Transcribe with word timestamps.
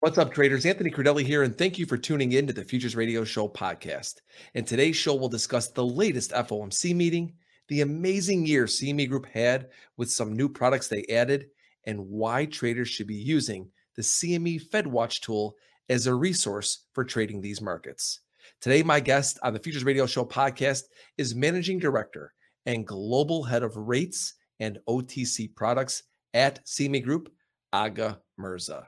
What's 0.00 0.16
up, 0.16 0.32
traders? 0.32 0.64
Anthony 0.64 0.92
Crudele 0.92 1.24
here, 1.24 1.42
and 1.42 1.58
thank 1.58 1.76
you 1.76 1.84
for 1.84 1.98
tuning 1.98 2.30
in 2.30 2.46
to 2.46 2.52
the 2.52 2.62
Futures 2.62 2.94
Radio 2.94 3.24
Show 3.24 3.48
podcast. 3.48 4.20
In 4.54 4.64
today's 4.64 4.94
show, 4.94 5.12
we'll 5.16 5.28
discuss 5.28 5.66
the 5.66 5.84
latest 5.84 6.30
FOMC 6.30 6.94
meeting, 6.94 7.32
the 7.66 7.80
amazing 7.80 8.46
year 8.46 8.66
CME 8.66 9.08
Group 9.08 9.26
had 9.26 9.70
with 9.96 10.08
some 10.08 10.36
new 10.36 10.48
products 10.48 10.86
they 10.86 11.04
added, 11.10 11.46
and 11.82 11.98
why 11.98 12.46
traders 12.46 12.86
should 12.86 13.08
be 13.08 13.16
using 13.16 13.68
the 13.96 14.02
CME 14.02 14.70
FedWatch 14.70 15.20
tool 15.20 15.56
as 15.88 16.06
a 16.06 16.14
resource 16.14 16.84
for 16.92 17.04
trading 17.04 17.40
these 17.40 17.60
markets. 17.60 18.20
Today, 18.60 18.84
my 18.84 19.00
guest 19.00 19.40
on 19.42 19.52
the 19.52 19.58
Futures 19.58 19.82
Radio 19.82 20.06
Show 20.06 20.24
podcast 20.24 20.84
is 21.16 21.34
Managing 21.34 21.80
Director 21.80 22.32
and 22.66 22.86
Global 22.86 23.42
Head 23.42 23.64
of 23.64 23.76
Rates 23.76 24.34
and 24.60 24.78
OTC 24.88 25.56
Products 25.56 26.04
at 26.34 26.64
CME 26.66 27.02
Group, 27.02 27.32
Agha 27.72 28.20
Mirza. 28.36 28.86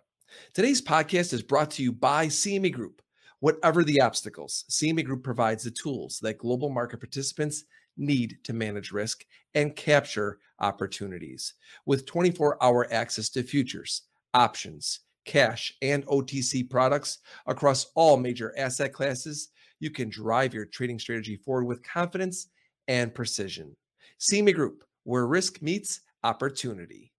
Today's 0.53 0.83
podcast 0.83 1.33
is 1.33 1.43
brought 1.43 1.71
to 1.73 1.83
you 1.83 1.93
by 1.93 2.27
CME 2.27 2.73
Group. 2.73 3.03
Whatever 3.41 3.85
the 3.85 4.01
obstacles, 4.01 4.65
CME 4.71 5.05
Group 5.05 5.25
provides 5.25 5.65
the 5.65 5.71
tools 5.71 6.19
that 6.23 6.39
global 6.39 6.69
market 6.69 7.01
participants 7.01 7.65
need 7.97 8.39
to 8.45 8.53
manage 8.53 8.93
risk 8.93 9.25
and 9.55 9.75
capture 9.75 10.39
opportunities. 10.61 11.55
With 11.87 12.07
24 12.07 12.63
hour 12.63 12.87
access 12.93 13.29
to 13.31 13.43
futures, 13.43 14.03
options, 14.35 15.01
cash, 15.25 15.75
and 15.83 16.07
OTC 16.07 16.69
products 16.69 17.19
across 17.47 17.87
all 17.95 18.17
major 18.17 18.55
asset 18.59 18.93
classes, 18.93 19.49
you 19.81 19.91
can 19.91 20.11
drive 20.11 20.55
your 20.55 20.67
trading 20.67 20.99
strategy 20.99 21.37
forward 21.37 21.65
with 21.65 21.83
confidence 21.83 22.49
and 22.89 23.15
precision. 23.15 23.75
CME 24.21 24.55
Group, 24.55 24.85
where 25.05 25.27
risk 25.27 25.63
meets 25.63 26.03
opportunity. 26.23 27.13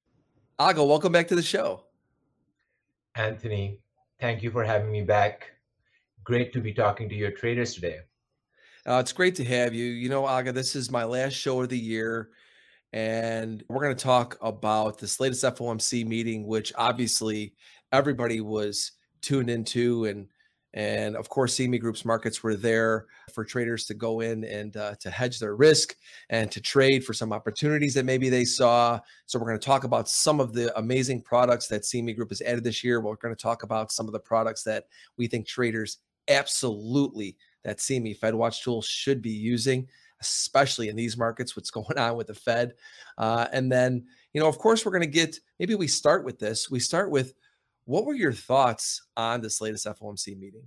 Agha, 0.59 0.83
welcome 0.83 1.11
back 1.11 1.27
to 1.27 1.35
the 1.35 1.41
show. 1.41 1.85
Anthony, 3.15 3.79
thank 4.19 4.41
you 4.41 4.51
for 4.51 4.63
having 4.63 4.91
me 4.91 5.01
back. 5.01 5.51
Great 6.23 6.53
to 6.53 6.61
be 6.61 6.73
talking 6.73 7.09
to 7.09 7.15
your 7.15 7.31
traders 7.31 7.73
today. 7.73 7.99
Uh, 8.87 8.99
it's 8.99 9.13
great 9.13 9.35
to 9.35 9.43
have 9.43 9.73
you. 9.73 9.85
You 9.85 10.09
know, 10.09 10.25
Agha, 10.25 10.51
this 10.51 10.75
is 10.75 10.89
my 10.89 11.03
last 11.03 11.33
show 11.33 11.61
of 11.61 11.69
the 11.69 11.77
year, 11.77 12.29
and 12.93 13.63
we're 13.69 13.83
going 13.83 13.95
to 13.95 14.03
talk 14.03 14.37
about 14.41 14.97
this 14.97 15.19
latest 15.19 15.43
FOMC 15.43 16.05
meeting, 16.05 16.47
which 16.47 16.73
obviously 16.75 17.53
everybody 17.91 18.41
was 18.41 18.93
tuned 19.21 19.49
into 19.49 20.05
and 20.05 20.27
and 20.73 21.15
of 21.15 21.27
course, 21.27 21.55
CME 21.55 21.81
Group's 21.81 22.05
markets 22.05 22.43
were 22.43 22.55
there 22.55 23.07
for 23.33 23.43
traders 23.43 23.85
to 23.85 23.93
go 23.93 24.21
in 24.21 24.43
and 24.45 24.77
uh, 24.77 24.95
to 25.01 25.09
hedge 25.09 25.39
their 25.39 25.55
risk 25.55 25.95
and 26.29 26.49
to 26.51 26.61
trade 26.61 27.03
for 27.03 27.13
some 27.13 27.33
opportunities 27.33 27.93
that 27.93 28.05
maybe 28.05 28.29
they 28.29 28.45
saw. 28.45 28.99
So, 29.25 29.37
we're 29.37 29.47
going 29.47 29.59
to 29.59 29.65
talk 29.65 29.83
about 29.83 30.07
some 30.07 30.39
of 30.39 30.53
the 30.53 30.77
amazing 30.77 31.21
products 31.23 31.67
that 31.67 31.81
CME 31.81 32.15
Group 32.15 32.29
has 32.29 32.41
added 32.41 32.63
this 32.63 32.83
year. 32.83 33.01
We're 33.01 33.15
going 33.15 33.35
to 33.35 33.41
talk 33.41 33.63
about 33.63 33.91
some 33.91 34.07
of 34.07 34.13
the 34.13 34.19
products 34.19 34.63
that 34.63 34.85
we 35.17 35.27
think 35.27 35.45
traders 35.45 35.97
absolutely 36.27 37.35
that 37.63 37.77
CME 37.77 38.19
FedWatch 38.19 38.63
tool 38.63 38.81
should 38.81 39.21
be 39.21 39.31
using, 39.31 39.87
especially 40.21 40.89
in 40.89 40.95
these 40.95 41.17
markets, 41.17 41.55
what's 41.55 41.71
going 41.71 41.97
on 41.97 42.15
with 42.15 42.27
the 42.27 42.33
Fed. 42.33 42.73
Uh, 43.17 43.47
and 43.51 43.71
then, 43.71 44.05
you 44.33 44.41
know, 44.41 44.47
of 44.47 44.57
course, 44.57 44.85
we're 44.85 44.91
going 44.91 45.01
to 45.01 45.07
get 45.07 45.39
maybe 45.59 45.75
we 45.75 45.87
start 45.87 46.23
with 46.23 46.39
this. 46.39 46.71
We 46.71 46.79
start 46.79 47.11
with 47.11 47.33
what 47.91 48.05
were 48.05 48.13
your 48.13 48.31
thoughts 48.31 49.01
on 49.17 49.41
this 49.41 49.59
latest 49.59 49.85
FOMC 49.85 50.39
meeting? 50.39 50.63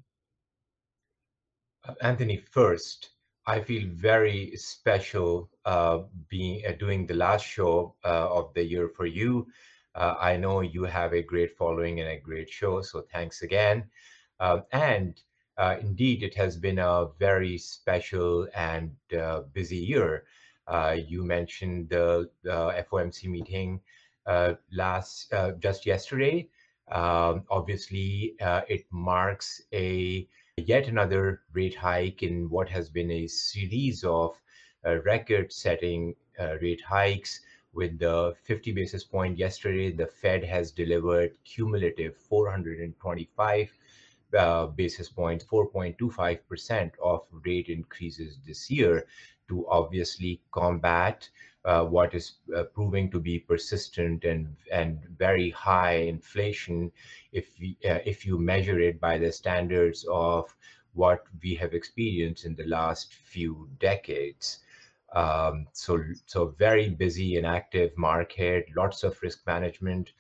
Uh, 1.89 1.94
Anthony, 2.03 2.36
first, 2.36 3.12
I 3.47 3.61
feel 3.61 3.89
very 3.89 4.53
special 4.56 5.48
uh, 5.64 6.00
being 6.28 6.62
uh, 6.69 6.72
doing 6.72 7.06
the 7.06 7.14
last 7.14 7.47
show 7.47 7.95
uh, 8.05 8.28
of 8.30 8.52
the 8.52 8.62
year 8.62 8.91
for 8.95 9.06
you. 9.06 9.47
Uh, 9.95 10.17
I 10.20 10.36
know 10.36 10.61
you 10.61 10.84
have 10.84 11.14
a 11.14 11.22
great 11.22 11.56
following 11.56 12.00
and 12.00 12.11
a 12.11 12.19
great 12.19 12.50
show, 12.50 12.83
so 12.83 13.06
thanks 13.11 13.41
again. 13.41 13.84
Um, 14.39 14.64
and 14.72 15.19
uh, 15.56 15.77
indeed, 15.80 16.22
it 16.22 16.34
has 16.34 16.58
been 16.58 16.78
a 16.78 17.06
very 17.19 17.56
special 17.56 18.48
and 18.55 18.91
busy 19.55 19.78
year. 19.78 20.24
you 20.95 21.24
mentioned 21.24 21.89
the, 21.89 22.29
the 22.42 22.85
FOMC 22.91 23.30
meeting 23.30 23.80
last 24.73 25.33
just 25.61 25.86
yesterday. 25.86 26.48
Um, 26.90 27.45
obviously, 27.50 28.34
uh, 28.40 28.62
it 28.68 28.84
marks 28.90 29.62
a 29.72 30.28
yet 30.56 30.86
another 30.86 31.42
rate 31.52 31.74
hike 31.74 32.22
in 32.22 32.48
what 32.48 32.68
has 32.68 32.89
been 32.89 33.11
a 33.11 33.27
series 33.27 34.05
of 34.05 34.36
uh, 34.86 35.00
record-setting 35.02 36.14
uh, 36.39 36.56
rate 36.61 36.83
hikes. 36.83 37.40
With 37.73 37.98
the 37.98 38.34
50 38.44 38.70
basis 38.73 39.02
point 39.02 39.36
yesterday, 39.36 39.90
the 39.90 40.06
Fed 40.06 40.44
has 40.44 40.70
delivered 40.70 41.33
cumulative 41.44 42.17
425 42.17 43.73
uh, 44.39 44.67
basis 44.67 45.08
points, 45.08 45.44
4.25% 45.44 46.92
of 47.02 47.27
rate 47.44 47.68
increases 47.68 48.39
this 48.46 48.70
year 48.70 49.06
to 49.48 49.67
obviously 49.68 50.40
combat 50.52 51.28
what 51.85 52.14
is 52.14 52.33
uh, 52.57 52.64
proving 52.64 53.11
to 53.11 53.19
be 53.19 53.39
persistent 53.39 54.25
and 54.25 54.55
and 54.70 54.98
very 55.19 55.51
high 55.51 55.95
inflation 55.95 56.92
if 57.33 57.47
uh, 57.89 58.01
if 58.05 58.27
you 58.27 58.39
measure 58.39 58.79
it 58.80 59.01
by 59.01 59.17
the 59.19 59.33
standards 59.33 60.05
of 60.11 60.55
what 60.92 61.24
we 61.42 61.55
have 61.55 61.74
experienced 61.74 62.45
in 62.45 62.55
the 62.55 62.67
last 62.67 63.14
few 63.14 63.69
decades. 63.80 64.61
Um, 65.14 65.67
so 65.73 66.03
so 66.27 66.55
very 66.58 66.89
busy 66.91 67.36
and 67.36 67.47
active 67.47 67.97
market, 67.97 68.67
lots 68.77 69.03
of 69.05 69.20
risk 69.23 69.47
management 69.47 70.13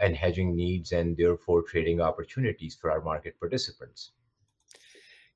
and 0.00 0.16
hedging 0.16 0.54
needs, 0.56 0.92
and 0.92 1.16
therefore 1.16 1.62
trading 1.62 2.00
opportunities 2.00 2.74
for 2.74 2.90
our 2.90 3.00
market 3.00 3.38
participants. 3.40 4.12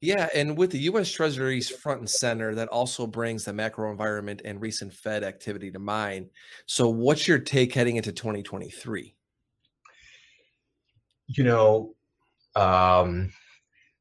Yeah, 0.02 0.28
and 0.34 0.58
with 0.58 0.72
the 0.72 0.80
U.S. 0.80 1.12
Treasuries 1.12 1.70
front 1.70 2.00
and 2.00 2.10
center, 2.10 2.56
that 2.56 2.66
also 2.68 3.06
brings 3.06 3.44
the 3.44 3.52
macro 3.52 3.88
environment 3.88 4.42
and 4.44 4.60
recent 4.60 4.92
Fed 4.92 5.22
activity 5.22 5.70
to 5.70 5.78
mind. 5.78 6.30
So, 6.66 6.88
what's 6.88 7.28
your 7.28 7.38
take 7.38 7.72
heading 7.72 7.98
into 7.98 8.10
2023? 8.10 9.14
You 11.28 11.44
know, 11.44 11.94
um, 12.56 13.32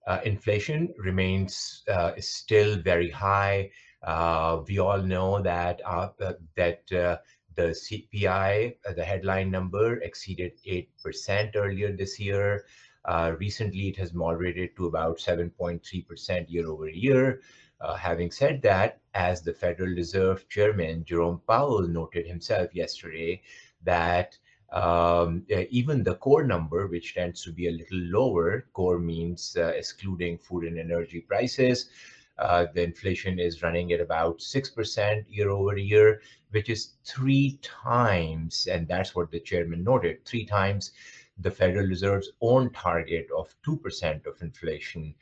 uh, 0.08 0.22
inflation 0.26 0.92
remains 0.98 1.84
uh, 1.88 2.14
still 2.18 2.82
very 2.82 3.12
high. 3.12 3.70
Uh, 4.02 4.64
we 4.68 4.80
all 4.80 5.04
know 5.04 5.40
that 5.40 5.82
uh, 5.86 6.10
that 6.58 6.92
uh, 6.92 7.18
the 7.56 7.76
CPI, 7.78 8.76
uh, 8.90 8.94
the 8.94 9.04
headline 9.04 9.52
number, 9.52 9.98
exceeded 9.98 10.54
eight 10.66 10.90
percent 11.04 11.52
earlier 11.56 11.96
this 11.96 12.20
year. 12.20 12.66
Uh, 13.06 13.34
recently, 13.40 13.88
it 13.90 13.98
has 13.98 14.14
moderated 14.14 14.76
to 14.76 14.86
about 14.86 15.18
7.3% 15.18 16.50
year 16.50 16.68
over 16.68 16.90
year. 16.90 17.42
Uh, 17.80 17.96
having 17.96 18.30
said 18.30 18.62
that, 18.62 19.00
as 19.16 19.42
the 19.42 19.54
Federal 19.54 19.90
Reserve 19.90 20.48
Chairman 20.50 21.04
Jerome 21.04 21.42
Powell 21.48 21.88
noted 21.88 22.28
himself 22.28 22.74
yesterday, 22.76 23.42
that 23.84 24.38
um, 24.72 25.44
even 25.50 26.04
the 26.04 26.16
core 26.16 26.44
number, 26.44 26.88
which 26.88 27.16
tends 27.16 27.44
to 27.44 27.52
be 27.52 27.68
a 27.68 27.72
little 27.72 27.98
lower, 27.98 28.68
core 28.74 29.00
means 29.00 29.58
uh, 29.58 29.74
excluding 29.76 30.38
food 30.38 30.64
and 30.64 30.80
energy 30.80 31.22
prices, 31.22 31.90
uh, 32.38 32.66
the 32.74 32.84
inflation 32.84 33.40
is 33.40 33.62
running 33.62 33.92
at 33.94 34.00
about 34.00 34.40
6% 34.40 35.26
year 35.28 35.50
over 35.50 35.78
year, 35.78 36.22
which 36.52 36.70
is 36.70 36.94
three 37.04 37.60
times, 37.62 38.68
and 38.68 38.88
that's 38.88 39.14
what 39.16 39.32
the 39.32 39.40
chairman 39.40 39.84
noted, 39.84 40.24
three 40.26 40.46
times 40.46 40.92
the 41.42 41.52
Federal 41.52 41.88
Reserve's 41.88 42.32
own 42.42 42.72
target 42.72 43.28
of 43.36 43.54
2% 43.66 44.26
of 44.26 44.42
inflation. 44.42 45.16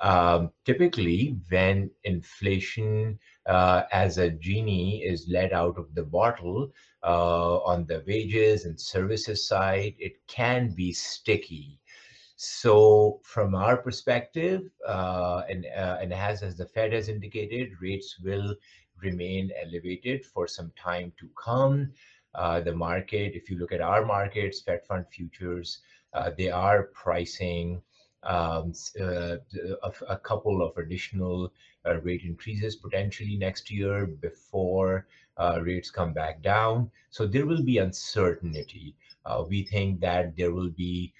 Um, 0.00 0.50
typically, 0.64 1.36
when 1.50 1.90
inflation 2.04 3.18
uh, 3.46 3.82
as 3.92 4.16
a 4.16 4.30
genie 4.30 5.02
is 5.02 5.28
let 5.28 5.52
out 5.52 5.78
of 5.78 5.94
the 5.94 6.04
bottle 6.04 6.72
uh, 7.02 7.58
on 7.58 7.86
the 7.86 8.02
wages 8.06 8.64
and 8.64 8.80
services 8.80 9.46
side, 9.46 9.94
it 9.98 10.26
can 10.26 10.70
be 10.74 10.92
sticky. 10.92 11.78
So, 12.36 13.20
from 13.22 13.54
our 13.54 13.76
perspective, 13.76 14.62
uh, 14.88 15.42
and 15.50 15.66
uh, 15.76 15.98
and 16.00 16.14
as 16.14 16.42
as 16.42 16.56
the 16.56 16.64
Fed 16.64 16.94
has 16.94 17.10
indicated, 17.10 17.72
rates 17.82 18.18
will 18.24 18.56
remain 19.02 19.50
elevated 19.62 20.24
for 20.24 20.46
some 20.46 20.72
time 20.74 21.12
to 21.18 21.28
come. 21.36 21.92
Uh, 22.34 22.60
the 22.60 22.72
market, 22.72 23.34
if 23.34 23.50
you 23.50 23.58
look 23.58 23.72
at 23.72 23.80
our 23.80 24.04
markets, 24.04 24.60
Fed 24.60 24.86
Fund 24.86 25.04
futures, 25.10 25.80
uh, 26.14 26.30
they 26.36 26.50
are 26.50 26.84
pricing 26.94 27.82
um, 28.22 28.72
uh, 29.00 29.36
a, 29.82 29.92
a, 30.08 30.16
couple 30.18 30.62
of 30.62 30.76
additional 30.76 31.50
uh, 31.86 31.98
rate 32.00 32.22
increases 32.22 32.76
potentially 32.76 33.36
next 33.36 33.70
year 33.70 34.06
before 34.06 35.06
uh, 35.38 35.58
rates 35.62 35.90
come 35.90 36.12
back 36.12 36.42
down. 36.42 36.90
So 37.08 37.26
there 37.26 37.46
will 37.46 37.62
be 37.62 37.78
uncertainty. 37.78 38.94
Uh, 39.30 39.44
we 39.48 39.62
think 39.62 40.00
that 40.00 40.36
there 40.36 40.52
will 40.52 40.70
be 40.70 41.12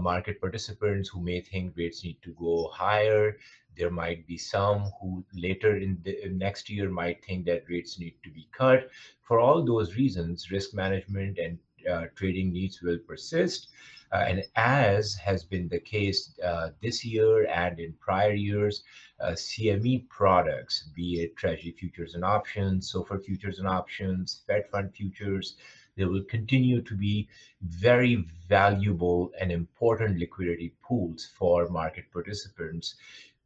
market 0.00 0.40
participants 0.40 1.08
who 1.08 1.20
may 1.20 1.40
think 1.40 1.76
rates 1.76 2.02
need 2.02 2.16
to 2.22 2.32
go 2.32 2.68
higher. 2.72 3.36
There 3.76 3.90
might 3.90 4.26
be 4.26 4.38
some 4.38 4.90
who 5.00 5.24
later 5.34 5.76
in 5.76 5.98
the 6.02 6.16
next 6.30 6.70
year 6.70 6.88
might 6.88 7.22
think 7.24 7.44
that 7.46 7.68
rates 7.68 7.98
need 7.98 8.14
to 8.24 8.30
be 8.30 8.48
cut. 8.56 8.88
For 9.22 9.38
all 9.38 9.62
those 9.62 9.96
reasons, 9.96 10.50
risk 10.50 10.72
management 10.74 11.38
and 11.38 11.58
uh, 11.90 12.06
trading 12.14 12.52
needs 12.52 12.80
will 12.82 12.98
persist. 12.98 13.68
Uh, 14.12 14.24
and 14.28 14.44
as 14.54 15.14
has 15.14 15.42
been 15.42 15.68
the 15.68 15.80
case 15.80 16.38
uh, 16.44 16.70
this 16.80 17.04
year 17.04 17.46
and 17.48 17.78
in 17.80 17.92
prior 17.94 18.32
years, 18.32 18.84
uh, 19.20 19.32
CME 19.32 20.08
products, 20.08 20.88
be 20.94 21.20
it 21.22 21.36
Treasury 21.36 21.74
futures 21.78 22.14
and 22.14 22.24
options, 22.24 22.92
SOFR 22.92 23.24
futures 23.24 23.58
and 23.58 23.68
options, 23.68 24.42
Fed 24.46 24.64
fund 24.70 24.94
futures, 24.94 25.56
they 25.96 26.04
will 26.04 26.22
continue 26.24 26.82
to 26.82 26.94
be 26.94 27.28
very 27.62 28.26
valuable 28.48 29.32
and 29.40 29.50
important 29.50 30.18
liquidity 30.18 30.74
pools 30.82 31.26
for 31.38 31.68
market 31.68 32.04
participants 32.12 32.96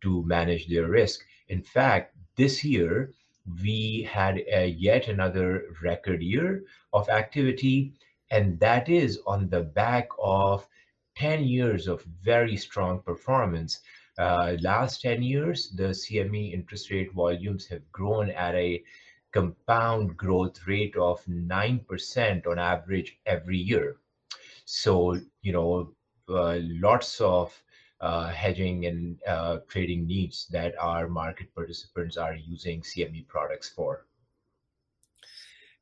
to 0.00 0.24
manage 0.24 0.66
their 0.66 0.86
risk. 0.88 1.24
In 1.48 1.62
fact, 1.62 2.14
this 2.36 2.64
year, 2.64 3.12
we 3.62 4.08
had 4.10 4.42
a 4.52 4.66
yet 4.66 5.08
another 5.08 5.74
record 5.82 6.22
year 6.22 6.64
of 6.92 7.08
activity, 7.08 7.92
and 8.30 8.58
that 8.60 8.88
is 8.88 9.20
on 9.26 9.48
the 9.48 9.62
back 9.62 10.08
of 10.22 10.66
10 11.16 11.44
years 11.44 11.86
of 11.88 12.02
very 12.22 12.56
strong 12.56 13.00
performance. 13.00 13.80
Uh, 14.18 14.56
last 14.60 15.02
10 15.02 15.22
years, 15.22 15.70
the 15.70 15.90
CME 15.90 16.52
interest 16.52 16.90
rate 16.90 17.12
volumes 17.12 17.66
have 17.66 17.90
grown 17.92 18.30
at 18.30 18.54
a 18.54 18.82
compound 19.32 20.16
growth 20.16 20.66
rate 20.66 20.96
of 20.96 21.24
9% 21.24 22.46
on 22.46 22.58
average 22.58 23.18
every 23.26 23.58
year. 23.58 23.96
So, 24.64 25.16
you 25.42 25.52
know, 25.52 25.94
uh, 26.28 26.58
lots 26.62 27.20
of 27.20 27.52
uh, 28.00 28.28
hedging 28.28 28.86
and 28.86 29.18
uh, 29.26 29.58
trading 29.68 30.06
needs 30.06 30.46
that 30.48 30.74
our 30.78 31.08
market 31.08 31.54
participants 31.54 32.16
are 32.16 32.34
using 32.34 32.80
CME 32.80 33.26
products 33.28 33.68
for. 33.68 34.06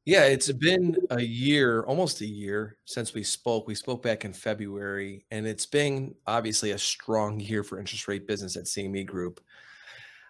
Yeah, 0.04 0.24
it's 0.24 0.50
been 0.50 0.96
a 1.10 1.20
year, 1.20 1.82
almost 1.82 2.22
a 2.22 2.26
year 2.26 2.78
since 2.86 3.12
we 3.12 3.22
spoke. 3.22 3.68
We 3.68 3.74
spoke 3.74 4.02
back 4.02 4.24
in 4.24 4.32
February, 4.32 5.26
and 5.30 5.46
it's 5.46 5.66
been 5.66 6.14
obviously 6.26 6.70
a 6.70 6.78
strong 6.78 7.38
year 7.38 7.62
for 7.62 7.78
interest 7.78 8.08
rate 8.08 8.26
business 8.26 8.56
at 8.56 8.64
CME 8.64 9.04
Group. 9.04 9.38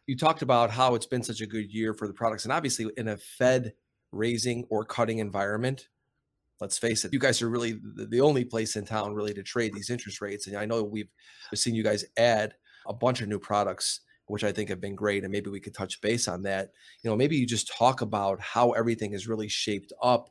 You 0.08 0.16
talked 0.16 0.40
about 0.40 0.70
how 0.70 0.94
it's 0.94 1.06
been 1.06 1.22
such 1.22 1.42
a 1.42 1.46
good 1.46 1.70
year 1.70 1.92
for 1.92 2.08
the 2.08 2.14
products, 2.14 2.44
and 2.44 2.52
obviously 2.52 2.90
in 2.96 3.08
a 3.08 3.18
Fed 3.18 3.74
raising 4.10 4.64
or 4.70 4.82
cutting 4.82 5.18
environment, 5.18 5.88
let's 6.62 6.78
face 6.78 7.04
it, 7.04 7.12
you 7.12 7.18
guys 7.18 7.42
are 7.42 7.50
really 7.50 7.78
the, 7.94 8.22
only 8.22 8.42
place 8.42 8.74
in 8.76 8.86
town 8.86 9.12
really 9.12 9.34
to 9.34 9.42
trade 9.42 9.74
these 9.74 9.90
interest 9.90 10.22
rates. 10.22 10.46
And 10.46 10.56
I 10.56 10.64
know 10.64 10.82
we've 10.82 11.10
seen 11.54 11.74
you 11.74 11.82
guys 11.82 12.06
add 12.16 12.54
a 12.86 12.94
bunch 12.94 13.20
of 13.20 13.28
new 13.28 13.38
products, 13.38 14.00
which 14.28 14.44
I 14.44 14.50
think 14.50 14.70
have 14.70 14.80
been 14.80 14.94
great. 14.94 15.24
And 15.24 15.30
maybe 15.30 15.50
we 15.50 15.60
could 15.60 15.74
touch 15.74 16.00
base 16.00 16.26
on 16.26 16.40
that. 16.44 16.70
You 17.02 17.10
know, 17.10 17.16
maybe 17.16 17.36
you 17.36 17.46
just 17.46 17.70
talk 17.70 18.00
about 18.00 18.40
how 18.40 18.70
everything 18.70 19.12
is 19.12 19.28
really 19.28 19.48
shaped 19.48 19.92
up 20.02 20.30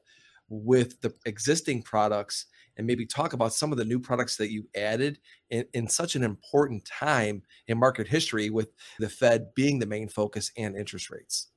with 0.50 1.00
the 1.02 1.14
existing 1.28 1.84
products 1.84 2.48
and 2.78 2.88
maybe 2.88 3.06
talk 3.06 3.34
about 3.34 3.54
some 3.54 3.72
of 3.72 3.78
the 3.78 3.86
new 3.86 4.00
products 4.00 4.38
that 4.38 4.52
you 4.52 4.68
added 4.76 5.20
in, 5.50 5.66
in 5.74 5.88
such 5.88 6.16
an 6.16 6.24
important 6.24 6.86
time 6.86 7.44
in 7.68 7.78
market 7.78 8.08
history 8.08 8.50
with 8.50 8.72
the 9.00 9.10
Fed 9.10 9.54
being 9.56 9.80
the 9.80 9.86
main 9.86 10.08
focus 10.08 10.52
and 10.58 10.76
interest 10.76 11.10
rates. 11.10 11.48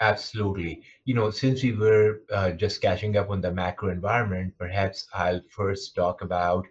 Absolutely. 0.00 0.82
You 1.04 1.14
know, 1.14 1.30
since 1.30 1.62
we 1.62 1.72
were 1.72 2.22
uh, 2.32 2.52
just 2.52 2.80
catching 2.80 3.16
up 3.16 3.30
on 3.30 3.40
the 3.40 3.50
macro 3.50 3.90
environment, 3.90 4.54
perhaps 4.56 5.08
I'll 5.12 5.40
first 5.50 5.96
talk 5.96 6.22
about 6.22 6.66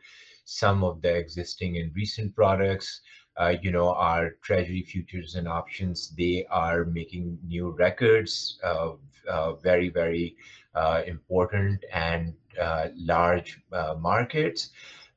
some 0.46 0.84
of 0.84 1.02
the 1.02 1.14
existing 1.14 1.78
and 1.78 1.94
recent 1.94 2.34
products. 2.34 3.02
Uh, 3.36 3.56
you 3.62 3.72
know, 3.72 3.94
our 3.94 4.32
treasury 4.42 4.82
futures 4.82 5.36
and 5.36 5.48
options, 5.48 6.16
they 6.18 6.46
are 6.50 6.86
making 6.86 7.38
new 7.46 7.72
records, 7.72 8.60
uh, 8.64 8.94
very, 9.56 9.90
very 9.90 10.36
uh, 10.78 11.02
important 11.08 11.84
and 11.94 12.34
uh, 12.62 12.88
large 12.96 13.50
uh, 13.72 13.96
markets 14.00 14.70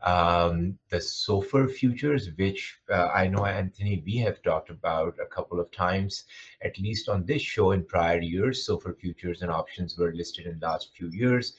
um, 0.03 0.79
the 0.89 0.97
SOFR 0.97 1.71
futures, 1.71 2.31
which 2.37 2.79
uh, 2.91 3.09
I 3.09 3.29
know, 3.29 3.45
Anthony, 3.45 4.03
we 4.07 4.17
have 4.19 4.43
talked 4.43 4.71
about 4.71 5.17
a 5.21 5.27
couple 5.27 5.61
of 5.61 5.71
times, 5.71 6.25
at 6.63 6.79
least 6.79 7.09
on 7.09 7.27
this 7.27 7.43
show 7.43 7.73
in 7.73 7.85
prior 7.85 8.21
years. 8.21 8.67
SOFR 8.67 8.99
futures 8.99 9.43
and 9.43 9.51
options 9.51 9.99
were 9.99 10.13
listed 10.15 10.47
in 10.47 10.59
the 10.59 10.67
last 10.67 10.91
few 10.97 11.11
years. 11.11 11.55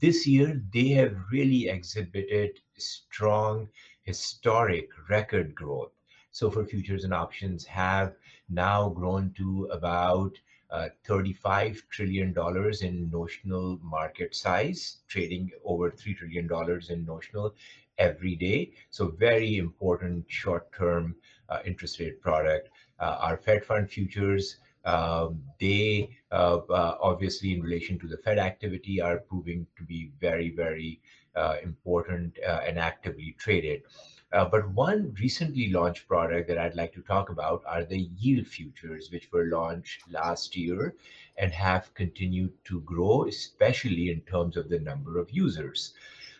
This 0.00 0.26
year, 0.26 0.62
they 0.72 0.88
have 0.90 1.16
really 1.32 1.68
exhibited 1.68 2.60
strong 2.78 3.68
historic 4.02 4.88
record 5.10 5.54
growth. 5.54 5.92
SOFR 6.32 6.68
futures 6.68 7.04
and 7.04 7.12
options 7.12 7.64
have 7.64 8.14
now 8.48 8.88
grown 8.88 9.34
to 9.36 9.68
about 9.72 10.38
$35 11.06 11.82
trillion 11.90 12.34
in 12.82 13.10
notional 13.10 13.78
market 13.82 14.34
size, 14.34 14.98
trading 15.08 15.50
over 15.64 15.90
$3 15.90 16.16
trillion 16.16 16.48
in 16.88 17.04
notional 17.04 17.54
every 17.98 18.36
day. 18.36 18.72
So 18.90 19.08
very 19.08 19.58
important 19.58 20.24
short-term 20.28 21.14
uh, 21.48 21.58
interest 21.64 22.00
rate 22.00 22.20
product. 22.20 22.70
Uh, 22.98 23.16
our 23.20 23.36
Fed 23.36 23.64
fund 23.64 23.90
futures, 23.90 24.56
um, 24.84 25.42
they 25.60 26.10
uh, 26.30 26.58
uh, 26.70 26.96
obviously 27.00 27.52
in 27.52 27.62
relation 27.62 27.98
to 27.98 28.06
the 28.08 28.16
Fed 28.16 28.38
activity 28.38 29.00
are 29.00 29.18
proving 29.18 29.66
to 29.76 29.84
be 29.84 30.10
very, 30.20 30.50
very 30.50 31.00
uh, 31.36 31.56
important 31.62 32.38
and 32.66 32.78
actively 32.78 33.34
traded. 33.38 33.82
Uh, 34.32 34.46
but 34.46 34.68
one 34.70 35.14
recently 35.20 35.70
launched 35.70 36.08
product 36.08 36.48
that 36.48 36.56
I'd 36.56 36.74
like 36.74 36.92
to 36.94 37.02
talk 37.02 37.28
about 37.28 37.62
are 37.66 37.84
the 37.84 38.08
yield 38.16 38.46
futures, 38.46 39.10
which 39.10 39.30
were 39.30 39.44
launched 39.44 40.10
last 40.10 40.56
year 40.56 40.94
and 41.36 41.52
have 41.52 41.92
continued 41.94 42.52
to 42.64 42.80
grow, 42.80 43.26
especially 43.26 44.10
in 44.10 44.20
terms 44.22 44.56
of 44.56 44.70
the 44.70 44.78
number 44.78 45.18
of 45.18 45.30
users. 45.30 45.92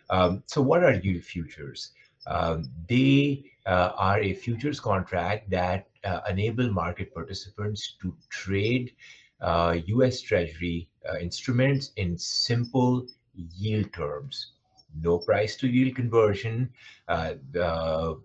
Um, 0.09 0.43
so, 0.47 0.61
what 0.61 0.83
are 0.83 0.93
yield 0.93 1.23
futures? 1.23 1.91
Um, 2.25 2.69
they 2.89 3.51
uh, 3.65 3.91
are 3.95 4.19
a 4.19 4.33
futures 4.33 4.79
contract 4.79 5.49
that 5.51 5.87
uh, 6.03 6.21
enable 6.29 6.71
market 6.71 7.13
participants 7.13 7.95
to 8.01 8.15
trade 8.29 8.93
US 9.41 10.23
uh, 10.23 10.27
Treasury 10.27 10.87
uh, 11.09 11.17
instruments 11.17 11.91
in 11.97 12.17
simple 12.17 13.05
yield 13.35 13.91
terms 13.93 14.53
no 15.01 15.17
price 15.17 15.55
to 15.57 15.67
yield 15.67 15.95
conversion. 15.95 16.69
Uh, 17.07 17.35
the, 17.51 18.19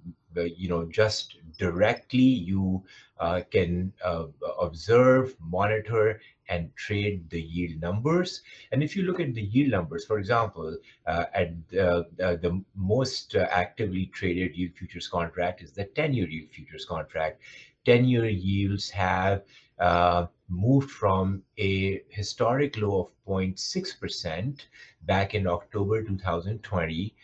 you 0.56 0.69
know, 0.69 0.85
just 0.85 1.37
directly 1.59 2.19
you 2.19 2.82
uh, 3.19 3.41
can 3.50 3.93
uh, 4.05 4.26
observe, 4.61 5.35
monitor, 5.41 6.20
and 6.49 6.75
trade 6.76 7.29
the 7.31 7.41
yield 7.41 7.81
numbers. 7.81 8.43
And 8.73 8.82
if 8.82 8.97
you 8.97 9.03
look 9.03 9.20
at 9.20 9.35
the 9.35 9.43
yield 9.43 9.70
numbers, 9.70 10.05
for 10.05 10.19
example, 10.19 10.76
uh, 11.06 11.25
at 11.35 11.50
uh, 11.79 12.05
the 12.19 12.62
most 12.75 13.35
actively 13.35 14.06
traded 14.06 14.56
yield 14.56 14.72
futures 14.75 15.08
contract 15.08 15.63
is 15.63 15.72
the 15.72 15.84
10-year 15.84 16.29
yield 16.29 16.51
futures 16.51 16.84
contract. 16.84 17.41
10-year 17.87 18.27
yields 18.27 18.91
have 18.91 19.43
uh, 19.81 20.27
moved 20.49 20.91
from 20.91 21.43
a 21.58 22.03
historic 22.08 22.77
low 22.79 23.01
of 23.01 23.11
0.6% 23.27 24.61
back 25.03 25.35
in 25.35 25.47
October 25.47 26.03
2020 26.03 27.15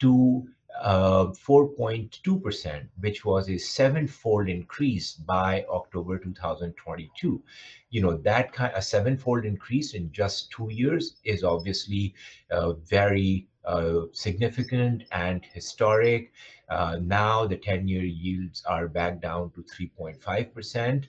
to 0.00 0.46
uh, 0.80 1.26
4.2%, 1.26 2.86
which 3.00 3.24
was 3.24 3.48
a 3.48 3.58
sevenfold 3.58 4.48
increase 4.48 5.14
by 5.14 5.64
October 5.70 6.18
2022. 6.18 7.42
You 7.90 8.02
know, 8.02 8.16
that 8.18 8.52
kind 8.52 8.72
a 8.74 8.82
sevenfold 8.82 9.44
increase 9.44 9.94
in 9.94 10.12
just 10.12 10.50
two 10.50 10.68
years 10.70 11.16
is 11.24 11.44
obviously 11.44 12.14
uh, 12.50 12.72
very 12.74 13.48
uh, 13.64 14.02
significant 14.12 15.04
and 15.12 15.44
historic. 15.52 16.32
Uh, 16.68 16.98
now 17.00 17.46
the 17.46 17.56
10 17.56 17.86
year 17.88 18.04
yields 18.04 18.62
are 18.66 18.88
back 18.88 19.20
down 19.20 19.50
to 19.52 19.62
3.5%. 19.62 21.04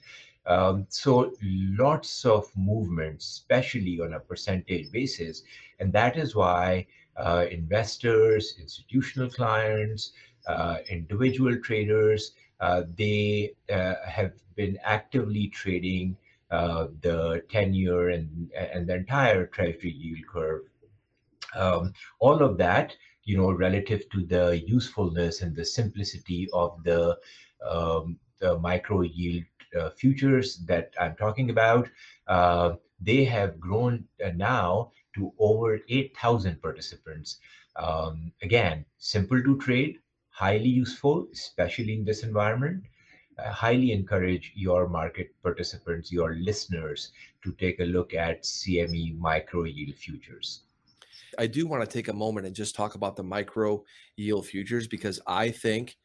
Um, 0.45 0.85
so 0.89 1.33
lots 1.41 2.25
of 2.25 2.49
movement, 2.55 3.21
especially 3.21 3.99
on 3.99 4.13
a 4.13 4.19
percentage 4.19 4.91
basis. 4.91 5.43
And 5.79 5.91
that 5.93 6.15
is 6.17 6.35
why 6.35 6.87
uh, 7.17 7.45
investors, 7.51 8.55
institutional 8.59 9.29
clients, 9.29 10.11
uh, 10.47 10.77
individual 10.89 11.57
traders, 11.59 12.31
uh, 12.59 12.83
they 12.95 13.53
uh, 13.69 13.95
have 14.05 14.33
been 14.55 14.77
actively 14.83 15.47
trading 15.47 16.15
uh, 16.49 16.87
the 17.01 17.43
10 17.49 17.73
year 17.73 18.09
and, 18.09 18.49
and 18.55 18.87
the 18.87 18.95
entire 18.95 19.45
treasury 19.47 19.91
yield 19.91 20.25
curve. 20.27 20.61
Um, 21.55 21.93
all 22.19 22.41
of 22.41 22.57
that, 22.57 22.95
you 23.27 23.37
know, 23.37 23.51
relative 23.51 24.09
to 24.11 24.25
the 24.25 24.63
usefulness 24.67 25.41
and 25.41 25.55
the 25.55 25.65
simplicity 25.65 26.49
of 26.53 26.83
the, 26.83 27.17
um, 27.69 28.17
the 28.39 28.57
micro 28.59 29.01
yield 29.01 29.43
uh, 29.79 29.89
futures 29.91 30.57
that 30.67 30.93
I'm 30.99 31.15
talking 31.15 31.51
about, 31.51 31.89
uh, 32.27 32.75
they 33.01 33.25
have 33.25 33.59
grown 33.59 34.05
uh, 34.25 34.31
now 34.35 34.91
to 35.15 35.33
over 35.39 35.79
8,000 35.89 36.61
participants. 36.61 37.39
Um, 37.75 38.31
again, 38.43 38.85
simple 38.97 39.43
to 39.43 39.57
trade, 39.59 39.99
highly 40.29 40.69
useful, 40.69 41.27
especially 41.33 41.93
in 41.93 42.05
this 42.05 42.23
environment. 42.23 42.83
I 43.39 43.49
highly 43.49 43.91
encourage 43.91 44.53
your 44.55 44.87
market 44.89 45.31
participants, 45.43 46.11
your 46.11 46.35
listeners, 46.35 47.11
to 47.43 47.51
take 47.53 47.79
a 47.79 47.85
look 47.85 48.13
at 48.13 48.43
CME 48.43 49.17
micro 49.19 49.63
yield 49.65 49.95
futures. 49.95 50.66
I 51.37 51.47
do 51.47 51.67
want 51.67 51.87
to 51.87 51.91
take 51.91 52.07
a 52.07 52.13
moment 52.13 52.47
and 52.47 52.55
just 52.55 52.75
talk 52.75 52.95
about 52.95 53.15
the 53.15 53.23
micro 53.23 53.83
yield 54.15 54.47
futures 54.47 54.87
because 54.87 55.19
I 55.27 55.51
think 55.51 55.97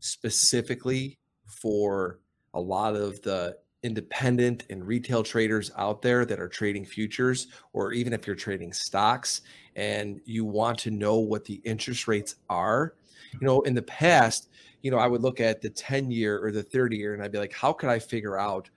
specifically 0.00 1.18
for 1.46 2.20
a 2.54 2.60
lot 2.60 2.96
of 2.96 3.20
the 3.22 3.58
independent 3.82 4.64
and 4.70 4.86
retail 4.86 5.22
traders 5.22 5.70
out 5.76 6.02
there 6.02 6.24
that 6.24 6.40
are 6.40 6.48
trading 6.48 6.84
futures, 6.84 7.48
or 7.72 7.92
even 7.92 8.12
if 8.12 8.26
you're 8.26 8.36
trading 8.36 8.72
stocks 8.72 9.42
and 9.76 10.20
you 10.24 10.44
want 10.44 10.78
to 10.78 10.90
know 10.90 11.18
what 11.18 11.44
the 11.44 11.60
interest 11.64 12.08
rates 12.08 12.36
are, 12.48 12.94
you 13.40 13.46
know, 13.46 13.60
in 13.62 13.74
the 13.74 13.82
past, 13.82 14.48
you 14.82 14.90
know, 14.90 14.98
I 14.98 15.06
would 15.06 15.22
look 15.22 15.40
at 15.40 15.60
the 15.60 15.70
10 15.70 16.10
year 16.10 16.44
or 16.44 16.50
the 16.50 16.62
30 16.62 16.96
year 16.96 17.14
and 17.14 17.22
I'd 17.22 17.32
be 17.32 17.38
like, 17.38 17.52
how 17.52 17.72
could 17.72 17.90
I 17.90 17.98
figure 17.98 18.38
out 18.38 18.70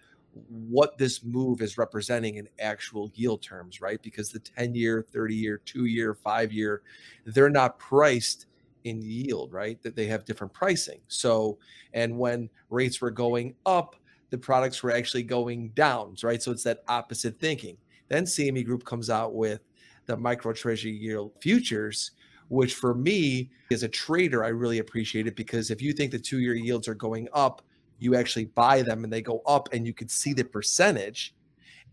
what 0.48 0.98
this 0.98 1.24
move 1.24 1.62
is 1.62 1.78
representing 1.78 2.36
in 2.36 2.48
actual 2.60 3.12
yield 3.14 3.42
terms, 3.42 3.82
right? 3.82 4.02
Because 4.02 4.30
the 4.32 4.40
10 4.40 4.76
year, 4.76 5.06
30 5.12 5.36
year, 5.36 5.62
two 5.66 5.86
year, 5.86 6.14
five 6.14 6.52
year, 6.52 6.82
they're 7.26 7.50
not 7.50 7.80
priced 7.80 8.46
in 8.84 9.02
yield, 9.02 9.52
right? 9.52 9.82
That 9.84 9.96
they 9.96 10.06
have 10.08 10.26
different 10.26 10.54
pricing. 10.54 11.00
So, 11.08 11.58
and 11.94 12.18
when 12.18 12.50
rates 12.70 13.02
were 13.02 13.12
going 13.12 13.56
up, 13.66 13.96
the 14.30 14.38
products 14.38 14.84
were 14.84 14.92
actually 14.92 15.24
going 15.24 15.70
down, 15.70 16.16
right? 16.24 16.42
So 16.42 16.52
it's 16.52 16.64
that 16.64 16.84
opposite 16.88 17.40
thinking. 17.40 17.78
Then 18.08 18.26
CME 18.26 18.66
Group 18.66 18.86
comes 18.86 19.10
out 19.10 19.34
with 19.34 19.62
the 20.06 20.18
micro 20.18 20.54
treasury 20.54 20.92
yield 20.92 21.34
futures, 21.42 22.12
which 22.50 22.76
for 22.76 22.94
me 22.94 23.50
as 23.72 23.84
a 23.84 23.88
trader, 23.88 24.44
I 24.44 24.50
really 24.50 24.80
appreciate 24.80 25.28
it 25.28 25.36
because 25.36 25.70
if 25.72 25.82
you 25.82 25.94
think 25.94 26.12
the 26.12 26.20
two 26.20 26.40
year 26.40 26.56
yields 26.56 26.88
are 26.88 26.96
going 26.96 27.28
up, 27.34 27.62
you 28.00 28.16
actually 28.16 28.46
buy 28.46 28.82
them 28.82 29.04
and 29.04 29.12
they 29.12 29.22
go 29.22 29.42
up 29.46 29.70
and 29.74 29.86
you 29.86 29.94
can 29.94 30.08
see 30.08 30.34
the 30.34 30.44
percentage. 30.44 31.36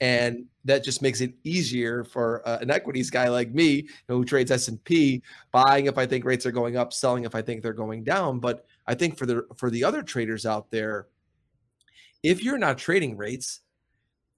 And 0.00 0.44
that 0.64 0.84
just 0.84 1.00
makes 1.00 1.20
it 1.20 1.32
easier 1.44 2.04
for 2.04 2.46
uh, 2.46 2.58
an 2.60 2.70
equities 2.70 3.10
guy 3.10 3.28
like 3.28 3.52
me 3.52 3.88
who 4.08 4.24
trades 4.24 4.50
s&p 4.50 5.22
buying 5.52 5.86
if 5.86 5.96
i 5.96 6.04
think 6.04 6.26
rates 6.26 6.44
are 6.44 6.52
going 6.52 6.76
up 6.76 6.92
selling 6.92 7.24
if 7.24 7.34
i 7.34 7.40
think 7.40 7.62
they're 7.62 7.72
going 7.72 8.04
down. 8.04 8.38
But 8.38 8.66
i 8.86 8.94
think 8.94 9.16
for 9.16 9.24
the 9.24 9.46
for 9.56 9.70
the 9.70 9.82
other 9.82 10.02
traders 10.02 10.44
out 10.44 10.70
there 10.70 11.06
if 12.22 12.42
you're 12.42 12.58
not 12.58 12.76
trading 12.76 13.16
rates 13.16 13.60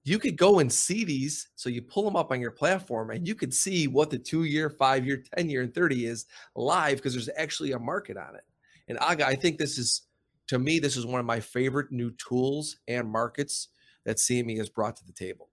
you 0.09 0.17
could 0.17 0.37
go 0.37 0.59
and 0.59 0.71
see 0.71 1.03
these. 1.03 1.49
So 1.55 1.69
you 1.69 1.81
pull 1.81 2.03
them 2.03 2.15
up 2.15 2.31
on 2.31 2.41
your 2.41 2.51
platform 2.51 3.11
and 3.11 3.27
you 3.27 3.35
could 3.35 3.53
see 3.53 3.87
what 3.87 4.09
the 4.09 4.17
two 4.17 4.45
year 4.45 4.69
five 4.69 5.05
year 5.05 5.23
10 5.35 5.49
year 5.49 5.61
and 5.61 5.73
30 5.73 6.05
is 6.05 6.25
live 6.55 6.97
because 6.97 7.13
there's 7.13 7.29
actually 7.37 7.73
a 7.73 7.79
market 7.79 8.17
on 8.17 8.35
it. 8.35 8.43
And 8.87 8.97
agha 8.99 9.27
i 9.27 9.35
think 9.35 9.57
this 9.57 9.77
is 9.77 10.03
to 10.49 10.57
me, 10.57 10.79
this 10.79 10.97
is 10.97 11.05
one 11.05 11.19
of 11.19 11.27
my 11.27 11.39
favorite 11.39 11.91
new 11.91 12.09
tools 12.11 12.77
and 12.87 13.07
markets 13.07 13.67
that 14.03 14.17
CME 14.17 14.57
has 14.57 14.67
brought 14.67 14.95
to 14.95 15.05
the 15.05 15.13
table. 15.13 15.49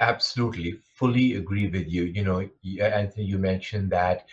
Absolutely, 0.00 0.80
fully 0.94 1.34
agree 1.34 1.68
with 1.68 1.88
you. 1.88 2.04
You 2.04 2.24
know, 2.24 2.48
Anthony, 2.80 3.26
you 3.26 3.36
mentioned 3.36 3.90
that 3.90 4.26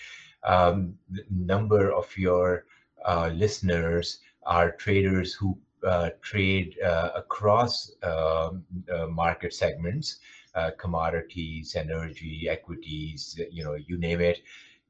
um, 0.44 0.98
number 1.29 1.91
of 1.91 2.08
your 2.17 2.65
uh, 3.05 3.32
listeners 3.34 4.20
are 4.46 4.72
traders 4.72 5.34
who 5.34 5.58
uh, 5.86 6.12
trade 6.22 6.77
uh, 6.79 7.10
across 7.13 7.91
um, 8.01 8.63
market 9.10 9.53
segments, 9.53 10.20
uh, 10.55 10.72
commodities, 10.79 11.75
energy, 11.75 12.48
equities, 12.50 13.38
you 13.51 13.65
know, 13.65 13.74
you 13.74 13.98
name 13.98 14.22
it. 14.22 14.41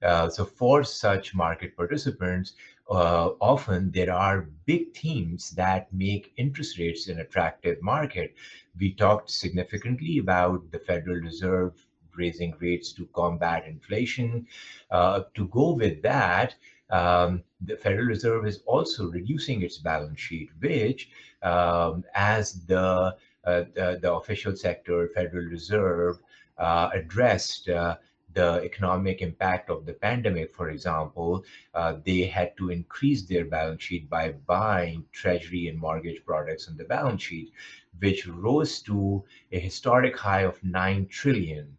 Uh, 0.04 0.30
so 0.30 0.46
for 0.46 0.84
such 0.84 1.34
market 1.34 1.76
participants, 1.76 2.54
uh, 2.90 3.32
often 3.42 3.92
there 3.92 4.14
are 4.14 4.50
big 4.66 4.96
themes 4.96 5.52
that 5.52 5.92
make 5.94 6.34
interest 6.38 6.78
rates 6.78 7.08
an 7.08 7.20
attractive 7.20 7.82
market. 7.82 8.36
We 8.80 8.94
talked 8.94 9.32
significantly 9.32 10.20
about 10.20 10.72
the 10.72 10.80
Federal 10.80 11.18
Reserve 11.18 11.74
raising 12.16 12.56
rates 12.60 12.94
to 12.94 13.06
combat 13.08 13.66
inflation. 13.68 14.48
Uh, 14.92 15.24
to 15.34 15.48
go 15.48 15.74
with 15.74 16.02
that, 16.04 16.56
um, 16.90 17.44
the 17.62 17.76
Federal 17.78 18.06
Reserve 18.06 18.46
is 18.46 18.62
also 18.66 19.10
reducing 19.10 19.62
its 19.64 19.78
balance 19.78 20.20
sheet, 20.20 20.50
which, 20.60 21.10
um, 21.42 22.04
as 22.14 22.66
the, 22.66 23.16
uh, 23.46 23.64
the, 23.74 24.00
the 24.02 24.14
official 24.14 24.56
sector 24.56 25.10
Federal 25.14 25.46
Reserve 25.46 26.20
uh, 26.58 26.90
addressed 26.94 27.68
uh, 27.70 27.98
the 28.36 28.62
economic 28.64 29.22
impact 29.22 29.70
of 29.70 29.86
the 29.86 29.94
pandemic, 29.94 30.54
for 30.54 30.70
example, 30.70 31.44
uh, 31.74 31.96
they 32.06 32.24
had 32.24 32.56
to 32.58 32.70
increase 32.70 33.24
their 33.24 33.46
balance 33.46 33.82
sheet 33.82 34.10
by 34.10 34.34
buying 34.46 35.06
treasury 35.12 35.68
and 35.68 35.80
mortgage 35.80 36.24
products 36.26 36.68
on 36.68 36.78
the 36.78 36.84
balance 36.84 37.24
sheet, 37.24 37.52
which 38.00 38.28
rose 38.28 38.82
to 38.82 39.24
a 39.52 39.60
historic 39.60 40.18
high 40.18 40.42
of 40.42 40.64
9 40.64 41.08
trillion. 41.08 41.78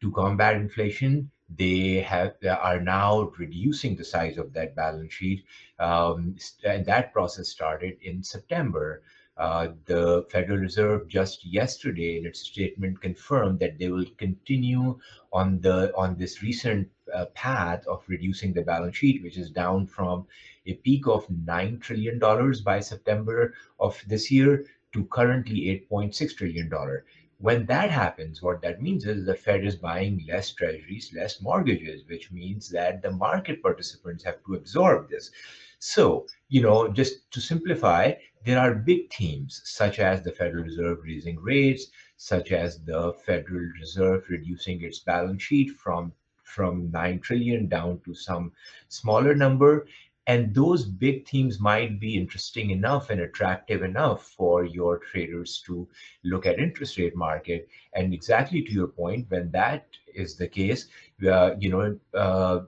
To 0.00 0.10
combat 0.12 0.54
inflation, 0.56 1.30
they 1.54 2.00
have 2.00 2.36
they 2.40 2.48
are 2.48 2.80
now 2.80 3.32
reducing 3.36 3.96
the 3.96 4.04
size 4.04 4.38
of 4.38 4.52
that 4.54 4.76
balance 4.76 5.12
sheet, 5.12 5.44
um, 5.78 6.36
and 6.64 6.86
that 6.86 7.12
process 7.12 7.48
started 7.48 7.98
in 8.00 8.22
September. 8.22 9.02
Uh, 9.40 9.68
the 9.86 10.26
Federal 10.30 10.58
Reserve 10.58 11.08
just 11.08 11.46
yesterday 11.58 12.18
in 12.18 12.26
its 12.26 12.40
statement 12.40 13.00
confirmed 13.00 13.58
that 13.60 13.78
they 13.78 13.88
will 13.94 14.04
continue 14.24 14.98
on 15.32 15.60
the 15.66 15.78
on 16.02 16.18
this 16.18 16.42
recent 16.42 16.86
uh, 17.14 17.24
path 17.44 17.86
of 17.86 18.04
reducing 18.14 18.52
the 18.52 18.68
balance 18.72 18.96
sheet, 19.00 19.22
which 19.22 19.38
is 19.38 19.50
down 19.62 19.86
from 19.86 20.26
a 20.66 20.74
peak 20.84 21.06
of 21.06 21.24
nine 21.30 21.78
trillion 21.78 22.18
dollars 22.18 22.60
by 22.60 22.78
September 22.80 23.54
of 23.78 23.92
this 24.12 24.30
year 24.30 24.52
to 24.92 25.04
currently 25.06 25.70
eight 25.70 25.88
point 25.88 26.14
six 26.14 26.34
trillion 26.34 26.68
dollar. 26.68 27.04
When 27.38 27.64
that 27.72 27.90
happens, 27.90 28.42
what 28.42 28.60
that 28.60 28.82
means 28.82 29.06
is 29.06 29.24
the 29.24 29.34
Fed 29.34 29.64
is 29.64 29.76
buying 29.76 30.22
less 30.28 30.52
treasuries, 30.52 31.10
less 31.16 31.40
mortgages, 31.40 32.02
which 32.12 32.30
means 32.30 32.68
that 32.76 33.00
the 33.00 33.10
market 33.10 33.62
participants 33.62 34.24
have 34.24 34.44
to 34.44 34.56
absorb 34.60 35.08
this. 35.08 35.30
So, 35.78 36.26
you 36.50 36.60
know, 36.60 36.92
just 36.92 37.32
to 37.32 37.40
simplify, 37.40 38.12
there 38.44 38.58
are 38.58 38.74
big 38.74 39.12
themes 39.12 39.60
such 39.64 39.98
as 39.98 40.22
the 40.22 40.32
Federal 40.32 40.64
Reserve 40.64 40.98
raising 41.04 41.38
rates, 41.40 41.86
such 42.16 42.52
as 42.52 42.82
the 42.84 43.12
Federal 43.24 43.70
Reserve 43.78 44.24
reducing 44.28 44.82
its 44.82 45.00
balance 45.00 45.42
sheet 45.42 45.70
from 45.72 46.12
from 46.44 46.90
9 46.90 47.20
trillion 47.20 47.68
down 47.68 48.00
to 48.04 48.12
some 48.12 48.52
smaller 48.88 49.34
number. 49.36 49.86
And 50.26 50.54
those 50.54 50.84
big 50.84 51.26
themes 51.26 51.60
might 51.60 52.00
be 52.00 52.16
interesting 52.16 52.70
enough 52.70 53.10
and 53.10 53.20
attractive 53.20 53.82
enough 53.82 54.26
for 54.36 54.64
your 54.64 54.98
traders 54.98 55.62
to 55.66 55.88
look 56.24 56.46
at 56.46 56.58
interest 56.58 56.98
rate 56.98 57.16
market. 57.16 57.68
And 57.94 58.12
exactly 58.12 58.62
to 58.62 58.72
your 58.72 58.88
point 58.88 59.30
when 59.30 59.50
that 59.52 59.86
is 60.14 60.36
the 60.36 60.48
case 60.48 60.88
uh, 61.26 61.54
you 61.58 61.70
know 61.70 61.98
uh, 62.14 62.60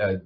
uh, 0.00 0.16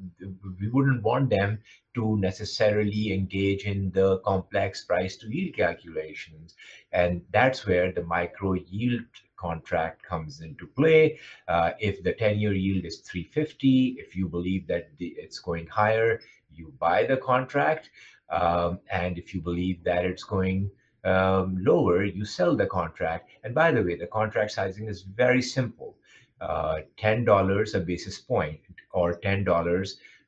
we 0.61 0.69
wouldn't 0.69 1.03
want 1.03 1.31
them 1.31 1.59
to 1.95 2.17
necessarily 2.19 3.13
engage 3.13 3.65
in 3.65 3.91
the 3.93 4.19
complex 4.19 4.85
price 4.85 5.17
to 5.17 5.29
yield 5.29 5.55
calculations. 5.57 6.55
And 6.93 7.23
that's 7.31 7.67
where 7.67 7.93
the 7.93 8.03
micro 8.03 8.55
yield 8.55 9.05
contract 9.37 10.03
comes 10.03 10.41
into 10.41 10.67
play. 10.67 11.19
Uh, 11.49 11.73
if 11.81 12.03
the 12.03 12.13
10 12.13 12.39
year 12.39 12.53
yield 12.55 12.85
is 12.85 12.99
350, 12.99 13.97
if 13.99 14.15
you 14.17 14.29
believe 14.29 14.67
that 14.69 14.97
the, 14.99 15.15
it's 15.19 15.39
going 15.39 15.67
higher, 15.67 16.21
you 16.51 16.73
buy 16.79 17.05
the 17.05 17.17
contract. 17.17 17.91
Um, 18.31 18.79
and 18.91 19.19
if 19.19 19.35
you 19.35 19.41
believe 19.41 19.83
that 19.85 20.05
it's 20.05 20.25
going 20.25 20.71
um, 21.05 21.57
lower, 21.61 22.05
you 22.05 22.25
sell 22.25 22.57
the 22.57 22.67
contract. 22.67 23.31
And 23.45 23.55
by 23.55 23.73
the 23.73 23.83
way, 23.83 23.97
the 23.97 24.07
contract 24.07 24.53
sizing 24.53 24.89
is 24.89 25.03
very 25.03 25.43
simple. 25.43 25.97
Uh, 26.41 26.81
$10 26.99 27.75
a 27.75 27.81
basis 27.81 28.19
point 28.19 28.61
or 28.93 29.15
$10 29.15 29.45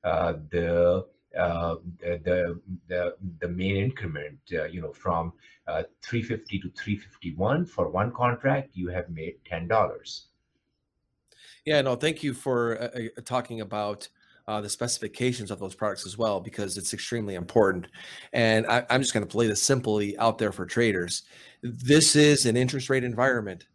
uh, 0.05 0.35
the 0.51 1.05
uh, 1.37 1.77
the, 2.01 2.61
the 2.89 3.17
the 3.41 3.49
main 3.49 3.77
increment, 3.77 4.39
uh, 4.53 4.65
you 4.65 4.81
know, 4.81 4.93
from 4.93 5.33
uh, 5.67 5.83
350 6.03 6.61
to 6.61 6.71
351 6.71 7.67
for 7.67 7.89
one 7.89 8.13
contract, 8.13 8.71
you 8.75 8.89
have 8.89 9.09
made 9.11 9.37
ten 9.45 9.67
dollars. 9.69 10.27
Yeah, 11.65 11.81
no, 11.81 11.97
thank 11.97 12.23
you 12.23 12.35
for 12.35 12.81
uh, 12.81 13.01
uh, 13.17 13.21
talking 13.25 13.61
about 13.61 14.09
uh, 14.47 14.61
the 14.61 14.69
specifications 14.69 15.51
of 15.51 15.59
those 15.59 15.75
products 15.75 16.05
as 16.05 16.19
well, 16.19 16.41
because 16.41 16.77
it's 16.77 16.93
extremely 16.93 17.35
important. 17.35 17.87
And 18.33 18.67
I, 18.67 18.85
I'm 18.91 19.01
just 19.01 19.15
going 19.15 19.27
to 19.27 19.31
play 19.31 19.47
this 19.47 19.63
simply 19.63 20.17
out 20.19 20.37
there 20.37 20.53
for 20.53 20.67
traders. 20.67 21.23
This 21.63 22.15
is 22.17 22.45
an 22.45 22.57
interest 22.57 22.91
rate 22.91 23.05
environment. 23.05 23.67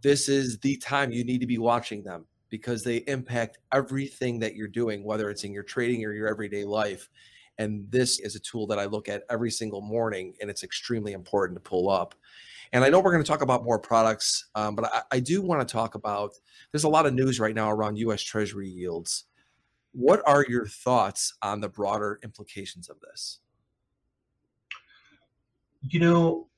This 0.00 0.28
is 0.28 0.58
the 0.60 0.76
time 0.78 1.10
you 1.10 1.24
need 1.24 1.40
to 1.40 1.46
be 1.46 1.58
watching 1.58 2.02
them 2.02 2.24
because 2.50 2.82
they 2.82 2.98
impact 3.06 3.58
everything 3.72 4.38
that 4.40 4.54
you're 4.54 4.68
doing, 4.68 5.04
whether 5.04 5.30
it's 5.30 5.44
in 5.44 5.52
your 5.52 5.62
trading 5.62 6.04
or 6.04 6.12
your 6.12 6.28
everyday 6.28 6.64
life. 6.64 7.08
And 7.58 7.90
this 7.90 8.20
is 8.20 8.36
a 8.36 8.40
tool 8.40 8.66
that 8.68 8.78
I 8.78 8.84
look 8.84 9.08
at 9.08 9.24
every 9.30 9.50
single 9.50 9.80
morning, 9.80 10.34
and 10.40 10.48
it's 10.48 10.62
extremely 10.62 11.12
important 11.12 11.56
to 11.56 11.68
pull 11.68 11.90
up. 11.90 12.14
And 12.72 12.84
I 12.84 12.88
know 12.88 13.00
we're 13.00 13.12
going 13.12 13.24
to 13.24 13.28
talk 13.28 13.42
about 13.42 13.64
more 13.64 13.78
products, 13.78 14.48
um, 14.54 14.74
but 14.74 14.92
I, 14.92 15.02
I 15.12 15.20
do 15.20 15.40
want 15.42 15.66
to 15.66 15.72
talk 15.72 15.94
about 15.94 16.32
there's 16.70 16.84
a 16.84 16.88
lot 16.88 17.06
of 17.06 17.14
news 17.14 17.40
right 17.40 17.54
now 17.54 17.70
around 17.70 17.96
US 17.96 18.22
Treasury 18.22 18.68
yields. 18.68 19.24
What 19.92 20.22
are 20.26 20.44
your 20.48 20.66
thoughts 20.66 21.34
on 21.42 21.60
the 21.60 21.68
broader 21.68 22.20
implications 22.22 22.88
of 22.88 23.00
this? 23.00 23.40
You 25.82 26.00
know, 26.00 26.48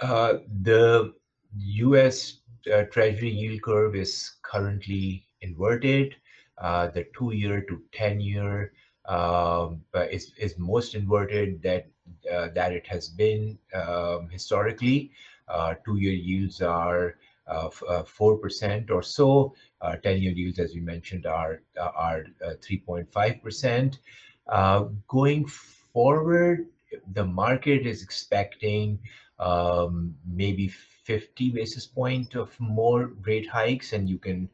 uh, 0.00 0.38
the 0.62 1.12
US 1.54 2.38
uh, 2.72 2.84
Treasury 2.84 3.30
yield 3.30 3.62
curve 3.62 3.94
is 3.94 4.36
currently 4.42 5.27
inverted. 5.40 6.14
Uh, 6.58 6.88
the 6.88 7.06
two-year 7.16 7.62
to 7.62 7.80
ten-year 7.92 8.72
um, 9.06 9.80
is 10.10 10.32
is 10.38 10.58
most 10.58 10.94
inverted 10.94 11.62
that 11.62 11.86
uh, 12.30 12.48
that 12.54 12.72
it 12.72 12.86
has 12.86 13.08
been 13.08 13.58
um, 13.74 14.28
historically. 14.30 15.10
Uh, 15.48 15.74
two-year 15.84 16.12
yields 16.12 16.60
are 16.60 17.16
uh, 17.46 17.70
uh, 17.88 18.02
four 18.04 18.36
percent 18.36 18.90
or 18.90 19.02
so. 19.02 19.54
Ten-year 20.02 20.32
yields, 20.32 20.58
as 20.58 20.74
we 20.74 20.80
mentioned, 20.80 21.26
are 21.26 21.62
are 21.78 22.24
three 22.60 22.78
point 22.78 23.10
five 23.12 23.42
percent. 23.42 23.98
Going 25.08 25.46
forward, 25.46 26.66
the 27.12 27.24
market 27.24 27.86
is 27.86 28.02
expecting 28.02 28.98
um, 29.38 30.14
maybe 30.26 30.68
50 30.68 31.50
basis 31.50 31.86
point 31.86 32.34
of 32.34 32.58
more 32.58 33.12
rate 33.24 33.48
hikes, 33.48 33.92
and 33.92 34.08
you 34.08 34.18
can 34.18 34.48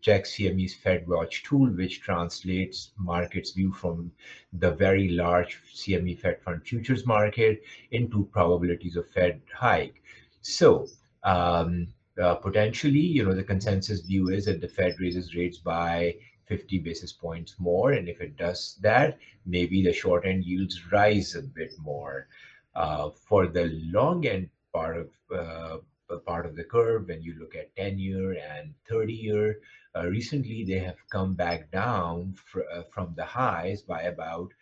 check 0.00 0.24
CME's 0.24 0.74
Fed 0.74 1.06
Watch 1.06 1.42
tool, 1.44 1.68
which 1.68 2.00
translates 2.00 2.90
market's 2.96 3.52
view 3.52 3.72
from 3.72 4.10
the 4.52 4.70
very 4.72 5.08
large 5.08 5.60
CME 5.74 6.18
Fed 6.18 6.42
Fund 6.42 6.62
futures 6.64 7.06
market 7.06 7.62
into 7.90 8.28
probabilities 8.32 8.96
of 8.96 9.08
Fed 9.10 9.40
hike. 9.52 10.02
So 10.42 10.88
um, 11.22 11.88
uh, 12.20 12.36
potentially, 12.36 13.00
you 13.00 13.24
know, 13.24 13.34
the 13.34 13.44
consensus 13.44 14.00
view 14.00 14.28
is 14.28 14.46
that 14.46 14.60
the 14.60 14.68
Fed 14.68 14.96
raises 15.00 15.34
rates 15.34 15.58
by 15.58 16.16
50 16.46 16.78
basis 16.78 17.12
points 17.12 17.56
more. 17.58 17.92
And 17.92 18.08
if 18.08 18.20
it 18.20 18.36
does 18.36 18.78
that, 18.80 19.18
maybe 19.44 19.82
the 19.82 19.92
short 19.92 20.24
end 20.24 20.44
yields 20.44 20.92
rise 20.92 21.34
a 21.34 21.42
bit 21.42 21.72
more. 21.78 22.28
Uh, 22.74 23.10
for 23.10 23.46
the 23.46 23.70
long 23.90 24.26
end 24.26 24.50
part 24.72 24.98
of 24.98 25.08
uh, 25.34 25.78
part 26.24 26.46
of 26.46 26.56
the 26.56 26.64
curve, 26.64 27.08
when 27.08 27.22
you 27.22 27.34
look 27.38 27.54
at 27.54 27.74
10 27.76 27.98
year 27.98 28.32
and 28.32 28.74
30 28.88 29.12
year, 29.12 29.60
uh, 29.96 30.06
recently 30.06 30.64
they 30.64 30.78
have 30.78 30.96
come 31.10 31.34
back 31.34 31.70
down 31.70 32.34
fr 32.34 32.60
uh, 32.72 32.82
from 32.92 33.14
the 33.16 33.24
highs 33.24 33.82
by 33.82 34.02
about 34.02 34.52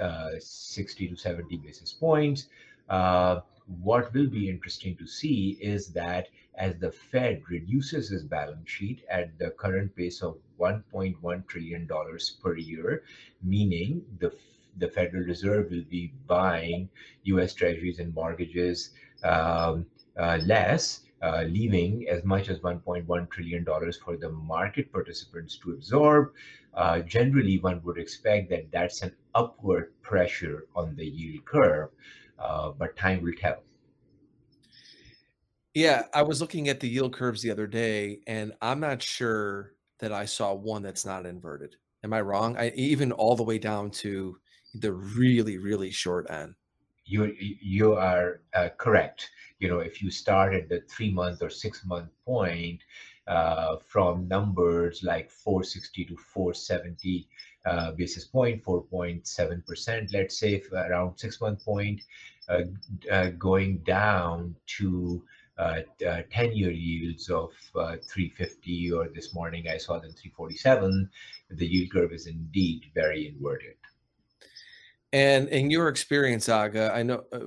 uh, 0.00 0.30
60 0.38 1.08
to 1.08 1.16
70 1.16 1.56
basis 1.58 1.92
points. 1.92 2.48
Uh, 2.88 3.40
what 3.82 4.12
will 4.12 4.28
be 4.28 4.48
interesting 4.50 4.94
to 4.96 5.06
see 5.06 5.58
is 5.60 5.88
that 5.88 6.28
as 6.56 6.76
the 6.78 6.92
Fed 6.92 7.42
reduces 7.48 8.12
its 8.12 8.22
balance 8.22 8.70
sheet 8.70 9.04
at 9.08 9.36
the 9.38 9.50
current 9.50 9.96
pace 9.96 10.22
of 10.22 10.36
1.1 10.60 11.46
trillion 11.48 11.86
dollars 11.86 12.36
per 12.42 12.56
year, 12.56 13.02
meaning 13.42 14.04
the 14.18 14.30
the 14.76 14.88
Federal 14.88 15.24
Reserve 15.24 15.70
will 15.70 15.84
be 15.88 16.12
buying 16.26 16.88
U.S. 17.24 17.54
Treasuries 17.54 18.00
and 18.00 18.12
mortgages 18.12 18.90
um, 19.22 19.86
less, 20.16 21.00
uh, 21.22 21.44
leaving 21.48 22.06
as 22.08 22.24
much 22.24 22.48
as 22.48 22.58
1.1 22.60 23.30
trillion 23.30 23.64
dollars 23.64 23.96
for 23.96 24.16
the 24.16 24.28
market 24.28 24.92
participants 24.92 25.58
to 25.58 25.72
absorb. 25.72 26.32
Uh, 26.74 27.00
generally, 27.00 27.58
one 27.58 27.80
would 27.82 27.98
expect 27.98 28.50
that 28.50 28.70
that's 28.70 29.02
an 29.02 29.12
upward 29.34 29.92
pressure 30.02 30.66
on 30.76 30.94
the 30.96 31.06
yield 31.06 31.44
curve, 31.44 31.90
uh, 32.38 32.70
but 32.70 32.96
time 32.96 33.22
will 33.22 33.32
tell. 33.38 33.62
Yeah, 35.72 36.04
I 36.12 36.22
was 36.22 36.40
looking 36.40 36.68
at 36.68 36.80
the 36.80 36.88
yield 36.88 37.14
curves 37.14 37.42
the 37.42 37.50
other 37.50 37.66
day, 37.66 38.20
and 38.26 38.52
I'm 38.60 38.80
not 38.80 39.02
sure 39.02 39.72
that 39.98 40.12
I 40.12 40.24
saw 40.24 40.54
one 40.54 40.82
that's 40.82 41.04
not 41.04 41.26
inverted. 41.26 41.76
Am 42.04 42.12
I 42.12 42.20
wrong? 42.20 42.56
I 42.56 42.70
even 42.76 43.12
all 43.12 43.34
the 43.34 43.42
way 43.42 43.58
down 43.58 43.90
to 44.02 44.36
the 44.74 44.92
really, 44.92 45.58
really 45.58 45.90
short 45.90 46.30
end. 46.30 46.54
You 47.06 47.34
you 47.38 47.94
are 47.94 48.40
uh, 48.54 48.70
correct. 48.78 49.30
You 49.58 49.68
know, 49.68 49.80
if 49.80 50.02
you 50.02 50.10
start 50.10 50.54
at 50.54 50.68
the 50.68 50.80
three 50.80 51.12
month 51.12 51.42
or 51.42 51.50
six 51.50 51.84
month 51.84 52.10
point 52.24 52.80
uh, 53.26 53.76
from 53.86 54.28
numbers 54.28 55.02
like 55.02 55.30
460 55.30 56.04
to 56.06 56.16
470 56.16 57.28
uh, 57.66 57.92
basis 57.92 58.24
point, 58.24 58.62
4.7 58.64 59.66
percent, 59.66 60.12
let's 60.12 60.38
say 60.38 60.62
around 60.72 61.16
six 61.18 61.40
month 61.40 61.64
point, 61.64 62.00
uh, 62.48 62.62
uh, 63.10 63.30
going 63.30 63.78
down 63.78 64.54
to 64.66 65.22
uh, 65.58 65.80
10-year 66.00 66.70
yields 66.70 67.30
of 67.30 67.52
350 67.74 68.92
or 68.92 69.08
this 69.08 69.34
morning 69.34 69.68
I 69.68 69.78
saw 69.78 69.94
them 69.98 70.12
347, 70.12 71.08
the 71.50 71.66
yield 71.66 71.92
curve 71.92 72.12
is 72.12 72.26
indeed 72.26 72.90
very 72.94 73.28
inverted. 73.28 73.76
And 75.14 75.48
in 75.50 75.70
your 75.70 75.86
experience, 75.86 76.48
Agha, 76.48 76.90
I 76.92 77.04
know, 77.04 77.22
uh, 77.32 77.38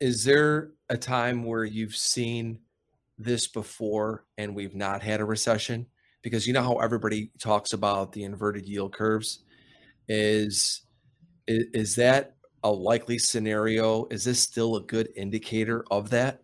is 0.00 0.24
there 0.24 0.72
a 0.90 0.96
time 0.96 1.44
where 1.44 1.64
you've 1.64 1.94
seen 1.94 2.58
this 3.16 3.46
before 3.46 4.24
and 4.38 4.56
we've 4.56 4.74
not 4.74 5.00
had 5.00 5.20
a 5.20 5.24
recession? 5.24 5.86
Because 6.22 6.48
you 6.48 6.52
know 6.52 6.64
how 6.64 6.78
everybody 6.78 7.30
talks 7.38 7.74
about 7.74 8.10
the 8.10 8.24
inverted 8.24 8.66
yield 8.66 8.92
curves. 8.92 9.44
Is 10.08 10.82
is, 11.46 11.66
is 11.72 11.94
that 11.94 12.34
a 12.64 12.72
likely 12.72 13.18
scenario? 13.20 14.06
Is 14.10 14.24
this 14.24 14.40
still 14.40 14.74
a 14.74 14.82
good 14.82 15.10
indicator 15.14 15.84
of 15.92 16.10
that? 16.10 16.42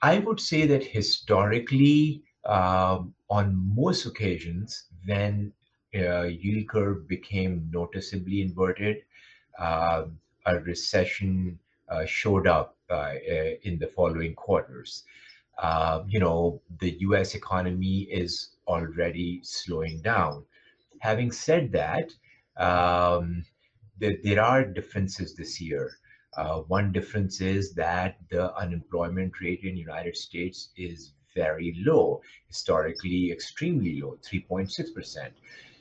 I 0.00 0.20
would 0.20 0.40
say 0.40 0.66
that 0.66 0.82
historically, 0.82 2.22
um, 2.46 3.12
on 3.28 3.70
most 3.74 4.06
occasions, 4.06 4.86
when 5.04 5.52
uh, 5.94 6.22
yield 6.22 6.68
curve 6.68 7.08
became 7.08 7.68
noticeably 7.72 8.42
inverted, 8.42 9.02
uh, 9.58 10.04
a 10.46 10.58
recession 10.60 11.58
uh, 11.88 12.04
showed 12.06 12.46
up 12.46 12.76
uh, 12.90 12.94
uh, 12.94 13.54
in 13.62 13.78
the 13.78 13.86
following 13.86 14.34
quarters. 14.34 15.04
Um, 15.60 16.06
you 16.08 16.20
know, 16.20 16.60
the 16.78 16.92
U.S. 17.00 17.34
economy 17.34 18.02
is 18.10 18.50
already 18.66 19.40
slowing 19.42 20.00
down. 20.00 20.44
Having 21.00 21.32
said 21.32 21.72
that, 21.72 22.12
um, 22.56 23.44
there, 23.98 24.16
there 24.22 24.42
are 24.42 24.64
differences 24.64 25.34
this 25.34 25.60
year. 25.60 25.98
Uh, 26.36 26.60
one 26.60 26.92
difference 26.92 27.40
is 27.40 27.74
that 27.74 28.16
the 28.30 28.54
unemployment 28.56 29.40
rate 29.40 29.60
in 29.64 29.74
the 29.74 29.80
United 29.80 30.16
States 30.16 30.70
is 30.76 31.12
very 31.34 31.74
low, 31.84 32.22
historically 32.46 33.30
extremely 33.32 34.00
low, 34.00 34.16
3.6%. 34.22 35.30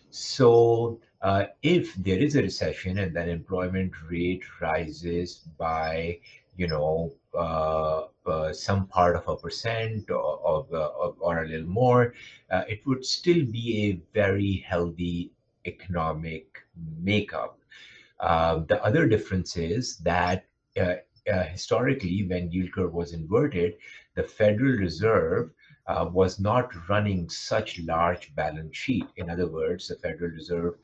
So 0.09 0.99
uh, 1.21 1.45
if 1.61 1.93
there 1.95 2.17
is 2.19 2.35
a 2.35 2.41
recession 2.41 2.97
and 2.99 3.15
the 3.15 3.29
employment 3.29 3.91
rate 4.09 4.43
rises 4.61 5.45
by, 5.57 6.19
you 6.55 6.67
know, 6.67 7.13
uh, 7.33 8.07
uh, 8.25 8.53
some 8.53 8.87
part 8.87 9.15
of 9.15 9.27
a 9.27 9.35
percent 9.35 10.09
or, 10.09 10.39
of, 10.45 10.73
uh, 10.73 10.87
or 11.19 11.43
a 11.43 11.47
little 11.47 11.67
more, 11.67 12.13
uh, 12.51 12.63
it 12.67 12.85
would 12.85 13.05
still 13.05 13.45
be 13.45 13.85
a 13.85 14.01
very 14.13 14.65
healthy 14.67 15.31
economic 15.65 16.45
makeup. 17.01 17.59
Uh, 18.19 18.59
the 18.67 18.83
other 18.83 19.07
difference 19.07 19.57
is 19.57 19.97
that 19.97 20.45
historically, 21.51 22.25
when 22.27 22.51
yield 22.51 22.71
curve 22.71 22.93
was 22.93 23.13
inverted, 23.13 23.75
the 24.15 24.23
Federal 24.23 24.77
Reserve 24.77 25.51
uh, 25.89 26.07
was 26.13 26.39
not 26.39 26.69
running 26.87 27.27
such 27.29 27.79
large 27.79 28.33
balance 28.35 28.77
sheet. 28.77 29.05
In 29.17 29.29
other 29.29 29.47
words, 29.47 29.87
the 29.87 29.95
Federal 29.95 30.31
Reserve 30.31 30.75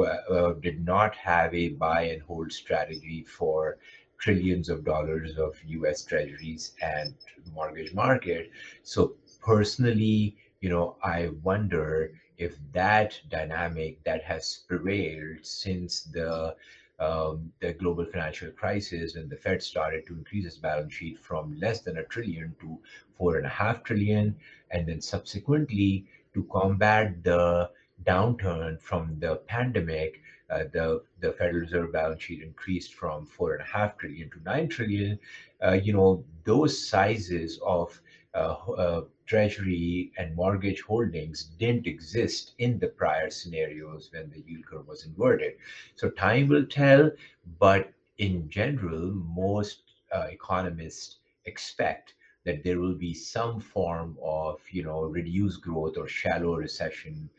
uh, 0.00 0.54
did 0.54 0.84
not 0.84 1.14
have 1.16 1.54
a 1.54 1.68
buy 1.68 2.02
and 2.04 2.22
hold 2.22 2.50
strategy 2.50 3.22
for 3.24 3.76
trillions 4.18 4.70
of 4.70 4.82
dollars 4.84 5.36
of 5.36 5.54
U.S. 5.66 6.02
Treasuries 6.04 6.72
and 6.80 7.14
mortgage 7.52 7.92
market. 7.92 8.50
So 8.82 9.16
personally, 9.42 10.36
you 10.60 10.70
know, 10.70 10.96
I 11.02 11.28
wonder 11.42 12.12
if 12.38 12.56
that 12.72 13.20
dynamic 13.28 14.02
that 14.04 14.22
has 14.24 14.64
prevailed 14.66 15.44
since 15.44 16.04
the 16.04 16.56
um, 16.98 17.52
the 17.60 17.72
global 17.72 18.04
financial 18.04 18.50
crisis 18.50 19.16
and 19.16 19.28
the 19.28 19.36
Fed 19.36 19.62
started 19.62 20.06
to 20.06 20.14
increase 20.14 20.46
its 20.46 20.56
balance 20.56 20.94
sheet 20.94 21.18
from 21.18 21.58
less 21.58 21.80
than 21.80 21.98
a 21.98 22.04
trillion 22.04 22.54
to 22.60 22.78
four 23.16 23.36
and 23.36 23.46
a 23.46 23.50
half 23.50 23.82
trillion, 23.82 24.36
and 24.70 24.86
then 24.88 25.00
subsequently 25.00 26.06
to 26.34 26.44
combat 26.52 27.22
the 27.24 27.70
downturn 28.04 28.80
from 28.80 29.16
the 29.18 29.36
pandemic, 29.46 30.20
uh, 30.50 30.64
the 30.72 31.02
the 31.20 31.32
Federal 31.32 31.60
Reserve 31.60 31.92
balance 31.92 32.22
sheet 32.22 32.42
increased 32.42 32.94
from 32.94 33.26
four 33.26 33.54
and 33.54 33.62
a 33.62 33.64
half 33.64 33.96
trillion 33.98 34.30
to 34.30 34.42
nine 34.44 34.68
trillion. 34.68 35.18
Uh, 35.64 35.72
you 35.72 35.92
know 35.92 36.24
those 36.44 36.86
sizes 36.88 37.58
of 37.64 38.00
uh, 38.34 38.56
uh 38.76 39.04
treasury 39.26 40.12
and 40.18 40.34
mortgage 40.34 40.82
holdings 40.82 41.44
didn't 41.58 41.86
exist 41.86 42.52
in 42.58 42.78
the 42.78 42.88
prior 42.88 43.30
scenarios 43.30 44.10
when 44.12 44.30
the 44.30 44.42
yield 44.46 44.66
curve 44.66 44.86
was 44.86 45.04
inverted. 45.06 45.54
So 45.96 46.10
time 46.10 46.48
will 46.48 46.66
tell, 46.66 47.10
but 47.58 47.92
in 48.18 48.48
general, 48.48 49.12
most 49.12 49.80
uh, 50.12 50.26
economists 50.30 51.18
expect 51.46 52.14
that 52.44 52.62
there 52.62 52.78
will 52.80 52.94
be 52.94 53.14
some 53.14 53.60
form 53.60 54.16
of, 54.22 54.60
you 54.70 54.82
know, 54.84 55.02
reduced 55.04 55.62
growth 55.62 55.96
or 55.96 56.06
shallow 56.06 56.56
recession 56.56 57.30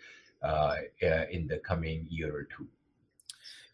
uh, 0.42 0.76
uh, 1.04 1.26
in 1.32 1.48
the 1.48 1.60
coming 1.60 2.08
year 2.10 2.36
or 2.36 2.44
two. 2.44 2.68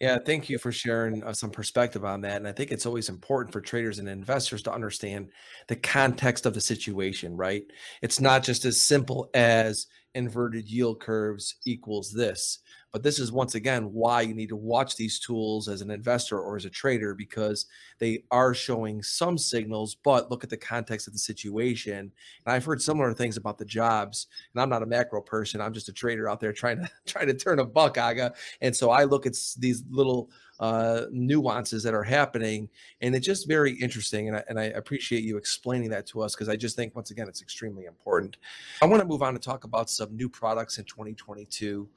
Yeah, 0.02 0.18
thank 0.18 0.50
you 0.50 0.58
for 0.58 0.72
sharing 0.72 1.24
uh, 1.24 1.32
some 1.32 1.52
perspective 1.52 2.04
on 2.04 2.22
that. 2.22 2.38
And 2.38 2.48
I 2.48 2.52
think 2.54 2.72
it's 2.72 2.88
always 2.88 3.08
important 3.08 3.54
for 3.54 3.62
traders 3.62 4.00
and 4.00 4.10
investors 4.10 4.64
to 4.64 4.74
understand 4.74 5.30
the 5.68 5.76
context 5.76 6.48
of 6.48 6.56
the 6.56 6.60
situation, 6.60 7.38
right? 7.38 7.64
It's 8.02 8.20
not 8.20 8.42
just 8.42 8.66
as 8.66 8.82
simple 8.82 9.30
as 9.36 9.86
inverted 10.16 10.68
yield 10.68 11.00
curves 11.02 11.58
equals 11.68 12.12
this. 12.12 12.62
But 12.92 13.04
this 13.04 13.20
is 13.20 13.32
once 13.32 13.56
again 13.56 13.94
why 13.94 14.22
you 14.22 14.34
need 14.34 14.50
to 14.50 14.56
watch 14.56 14.96
these 14.96 15.20
tools 15.20 15.68
as 15.70 15.82
an 15.82 15.90
investor 15.90 16.40
or 16.40 16.58
as 16.58 16.66
a 16.66 16.70
trader 16.70 17.14
because 17.14 17.66
they 18.00 18.24
are 18.32 18.54
showing 18.54 19.02
some 19.02 19.38
signals, 19.38 19.96
but 19.96 20.30
look 20.30 20.44
at 20.44 20.50
the 20.50 20.58
context 20.58 21.08
of 21.08 21.14
the 21.14 21.20
situation. 21.20 22.12
And 22.46 22.54
I've 22.54 22.66
heard 22.66 22.82
similar 22.82 23.14
things 23.14 23.38
about 23.38 23.58
the 23.58 23.66
jobs. 23.66 24.28
And 24.54 24.62
I'm 24.62 24.70
not 24.70 24.84
a 24.84 24.88
macro 24.88 25.22
person. 25.22 25.62
I'm 25.62 25.74
just 25.74 25.90
a 25.90 25.94
trader 25.94 26.30
out 26.30 26.40
there 26.40 26.54
trying 26.54 26.78
to 26.80 26.90
trying 27.06 27.28
to 27.28 27.34
turn 27.34 27.60
a 27.60 27.66
buck, 27.66 27.98
Agha. 27.98 28.34
And 28.62 28.76
so 28.76 28.90
I 28.90 29.06
look 29.06 29.26
at 29.26 29.38
these 29.58 29.84
little 29.90 30.30
uh, 30.62 31.08
nuances 31.12 31.82
that 31.82 31.94
are 31.94 32.04
happening. 32.04 32.70
And 33.02 33.16
it's 33.16 33.26
just 33.26 33.48
very 33.48 33.74
interesting. 33.74 34.28
And 34.28 34.38
I, 34.38 34.44
and 34.48 34.60
I 34.60 34.66
appreciate 34.66 35.24
you 35.24 35.36
explaining 35.36 35.90
that 35.90 36.06
to 36.08 36.22
us 36.22 36.36
because 36.36 36.48
I 36.48 36.56
just 36.56 36.76
think, 36.76 36.96
once 36.96 37.10
again, 37.10 37.28
it's 37.28 37.42
extremely 37.42 37.86
important. 37.86 38.38
I 38.82 38.86
want 38.86 39.02
to 39.02 39.08
move 39.08 39.24
on 39.24 39.34
to 39.34 39.40
talk 39.40 39.64
about 39.64 39.90
some 39.90 40.16
new 40.16 40.30
products 40.30 40.78
in 40.78 40.86
2022 40.86 41.90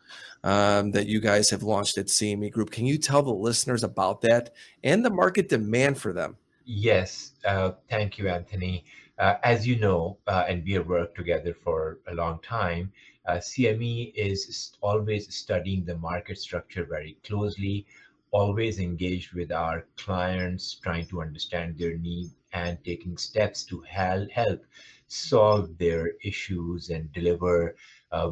um, 0.43 0.91
that 0.93 1.07
you 1.07 1.21
guys 1.21 1.51
have 1.51 1.63
launched 1.63 1.99
at 1.99 2.07
CME 2.07 2.51
Group. 2.51 2.71
Can 2.71 2.87
you 2.87 2.97
tell 2.97 3.23
the 3.23 3.35
listeners 3.35 3.85
about 3.85 4.23
that 4.23 4.55
and 4.83 5.05
the 5.05 5.11
market 5.11 5.51
demand 5.51 5.99
for 5.99 6.15
them? 6.15 6.37
Yes. 6.65 7.33
Uh, 7.45 7.73
thank 7.91 8.17
you, 8.17 8.29
Anthony. 8.29 8.87
Uh, 9.19 9.35
as 9.45 9.67
you 9.67 9.77
know, 9.77 10.17
uh, 10.27 10.45
and 10.49 10.65
we 10.65 10.73
have 10.73 10.89
worked 10.89 11.17
together 11.17 11.55
for 11.63 11.99
a 12.09 12.15
long 12.15 12.41
time, 12.41 12.91
uh, 13.27 13.35
CME 13.35 14.13
is 14.15 14.73
always 14.81 15.35
studying 15.35 15.85
the 15.85 15.97
market 15.99 16.39
structure 16.39 16.85
very 16.85 17.17
closely, 17.25 17.87
always 18.35 18.81
engaged 18.81 19.33
with 19.33 19.53
our 19.53 19.87
clients, 19.97 20.75
trying 20.83 21.07
to 21.07 21.23
understand 21.23 21.79
their 21.79 21.97
need 21.97 22.31
and 22.53 22.77
taking 22.85 23.17
steps 23.17 23.65
to 23.65 23.81
help, 23.89 24.61
solve 25.07 25.79
their 25.79 26.13
issues 26.25 26.91
and 26.91 27.13
deliver 27.13 27.77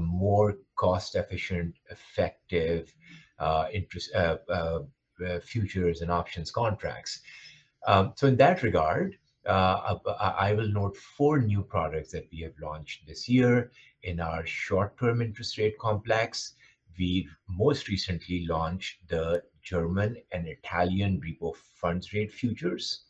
more 0.01 0.57
cost 0.75 1.15
efficient, 1.15 1.75
effective 1.91 2.93
uh, 3.39 3.67
interest, 3.73 4.13
uh, 4.15 4.39
uh, 4.49 4.81
uh 5.25 5.41
futures 5.41 6.01
and 6.03 6.11
options 6.11 6.51
contracts. 6.51 7.21
Um, 7.87 8.13
so 8.17 8.27
in 8.27 8.37
that 8.37 8.63
regard, 8.63 9.17
uh, 9.47 9.97
I 10.21 10.53
will 10.53 10.69
note 10.69 10.97
four 10.97 11.41
new 11.41 11.63
products 11.63 12.11
that 12.13 12.29
we 12.33 12.41
have 12.41 12.55
launched 12.61 13.07
this 13.07 13.29
year 13.29 13.71
in 14.03 14.21
our 14.21 14.45
short-term 14.47 15.23
interest 15.23 15.59
rate 15.59 15.79
complex. 15.79 16.55
We 16.99 17.29
most 17.49 17.89
recently 17.89 18.47
launched 18.47 19.09
the 19.09 19.43
German 19.63 20.17
and 20.33 20.47
Italian 20.47 21.21
repo 21.21 21.55
funds 21.57 22.13
rate 22.13 22.33
futures. 22.33 23.05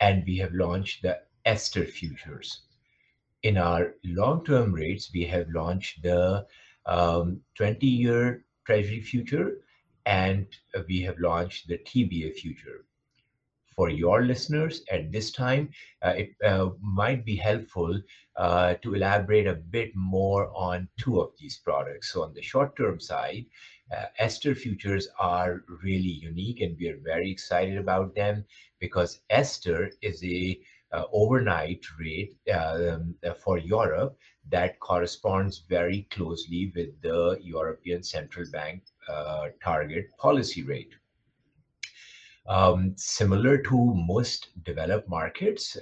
And 0.00 0.24
we 0.26 0.38
have 0.38 0.52
launched 0.54 1.02
the 1.02 1.18
Ester 1.44 1.84
futures. 1.84 2.62
In 3.42 3.56
our 3.58 3.94
long-term 4.04 4.72
rates, 4.72 5.10
we 5.12 5.24
have 5.26 5.48
launched 5.50 6.02
the 6.02 6.46
20-year 6.88 8.28
um, 8.28 8.44
Treasury 8.66 9.00
future, 9.00 9.52
and 10.06 10.46
we 10.88 11.02
have 11.02 11.18
launched 11.18 11.68
the 11.68 11.78
TBA 11.78 12.34
future. 12.34 12.84
For 13.74 13.88
your 13.90 14.22
listeners 14.22 14.82
at 14.90 15.10
this 15.10 15.32
time, 15.32 15.70
uh, 16.02 16.14
it 16.16 16.30
uh, 16.44 16.70
might 16.80 17.24
be 17.24 17.36
helpful 17.36 18.00
uh, 18.36 18.74
to 18.82 18.94
elaborate 18.94 19.46
a 19.46 19.54
bit 19.54 19.90
more 19.94 20.50
on 20.54 20.88
two 20.98 21.20
of 21.20 21.30
these 21.38 21.58
products. 21.58 22.12
So 22.12 22.22
on 22.22 22.34
the 22.34 22.42
short-term 22.42 23.00
side, 23.00 23.46
uh, 23.92 24.06
Ester 24.18 24.54
futures 24.54 25.08
are 25.18 25.62
really 25.82 26.16
unique 26.30 26.60
and 26.60 26.76
we 26.78 26.88
are 26.88 26.98
very 27.02 27.30
excited 27.30 27.76
about 27.76 28.14
them 28.14 28.44
because 28.80 29.20
Ester 29.30 29.90
is 30.02 30.22
a 30.24 30.60
uh, 30.92 31.04
overnight 31.12 31.84
rate 31.98 32.36
um, 32.52 33.14
for 33.42 33.58
Europe 33.58 34.16
that 34.50 34.78
corresponds 34.80 35.64
very 35.68 36.06
closely 36.10 36.72
with 36.74 37.00
the 37.02 37.38
European 37.42 38.02
Central 38.02 38.46
Bank 38.52 38.82
uh, 39.08 39.48
target 39.62 40.06
policy 40.18 40.62
rate. 40.62 40.94
Um, 42.46 42.92
similar 42.96 43.58
to 43.58 43.94
most 43.94 44.48
developed 44.64 45.08
markets, 45.08 45.76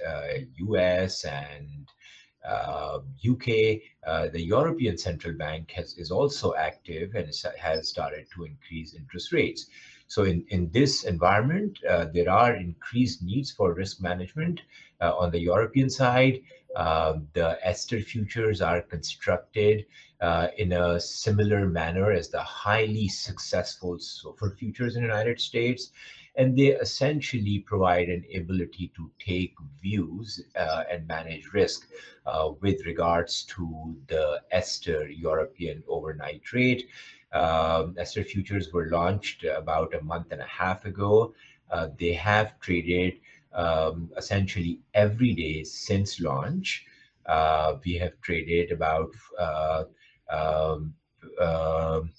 US 0.57 1.25
uh, 1.25 1.29
and 1.29 1.87
uh, 1.87 2.02
UK, 2.45 3.81
uh, 4.05 4.27
the 4.29 4.41
European 4.41 4.97
Central 4.97 5.33
Bank 5.33 5.71
has, 5.71 5.93
is 5.97 6.11
also 6.11 6.53
active 6.55 7.15
and 7.15 7.31
has 7.57 7.87
started 7.87 8.27
to 8.35 8.45
increase 8.45 8.93
interest 8.93 9.31
rates. 9.31 9.67
So 10.07 10.23
in, 10.23 10.45
in 10.49 10.69
this 10.71 11.05
environment, 11.05 11.79
uh, 11.89 12.05
there 12.13 12.29
are 12.29 12.55
increased 12.55 13.23
needs 13.23 13.51
for 13.51 13.73
risk 13.73 14.01
management. 14.01 14.61
Uh, 15.01 15.15
on 15.17 15.31
the 15.31 15.39
European 15.39 15.89
side, 15.89 16.41
uh, 16.75 17.19
the 17.33 17.57
Ester 17.65 17.99
futures 17.99 18.61
are 18.61 18.81
constructed 18.81 19.85
uh, 20.21 20.47
in 20.57 20.71
a 20.73 20.99
similar 20.99 21.67
manner 21.67 22.11
as 22.11 22.29
the 22.29 22.41
highly 22.41 23.07
successful 23.07 23.97
SOFR 23.97 24.57
futures 24.57 24.95
in 24.95 25.01
the 25.01 25.07
United 25.07 25.39
States 25.39 25.91
and 26.35 26.57
they 26.57 26.67
essentially 26.67 27.59
provide 27.59 28.09
an 28.09 28.23
ability 28.35 28.91
to 28.95 29.09
take 29.19 29.53
views 29.81 30.41
uh, 30.55 30.83
and 30.89 31.07
manage 31.07 31.53
risk 31.53 31.87
uh, 32.25 32.49
with 32.61 32.85
regards 32.85 33.43
to 33.43 33.95
the 34.07 34.41
Ester 34.51 35.07
European 35.09 35.83
overnight 35.87 36.41
rate. 36.51 36.89
Um, 37.33 37.95
Ester 37.97 38.23
futures 38.23 38.71
were 38.73 38.89
launched 38.89 39.43
about 39.43 39.93
a 39.93 40.03
month 40.03 40.31
and 40.31 40.41
a 40.41 40.45
half 40.45 40.85
ago. 40.85 41.33
Uh, 41.71 41.89
they 41.99 42.13
have 42.13 42.59
traded 42.59 43.19
um, 43.53 44.09
essentially 44.17 44.79
every 44.93 45.33
day 45.33 45.63
since 45.63 46.19
launch. 46.19 46.85
Uh, 47.25 47.75
we 47.85 47.93
have 47.95 48.19
traded 48.21 48.71
about 48.71 49.11
uh, 49.39 49.83
um, 50.29 50.93
um 51.39 52.11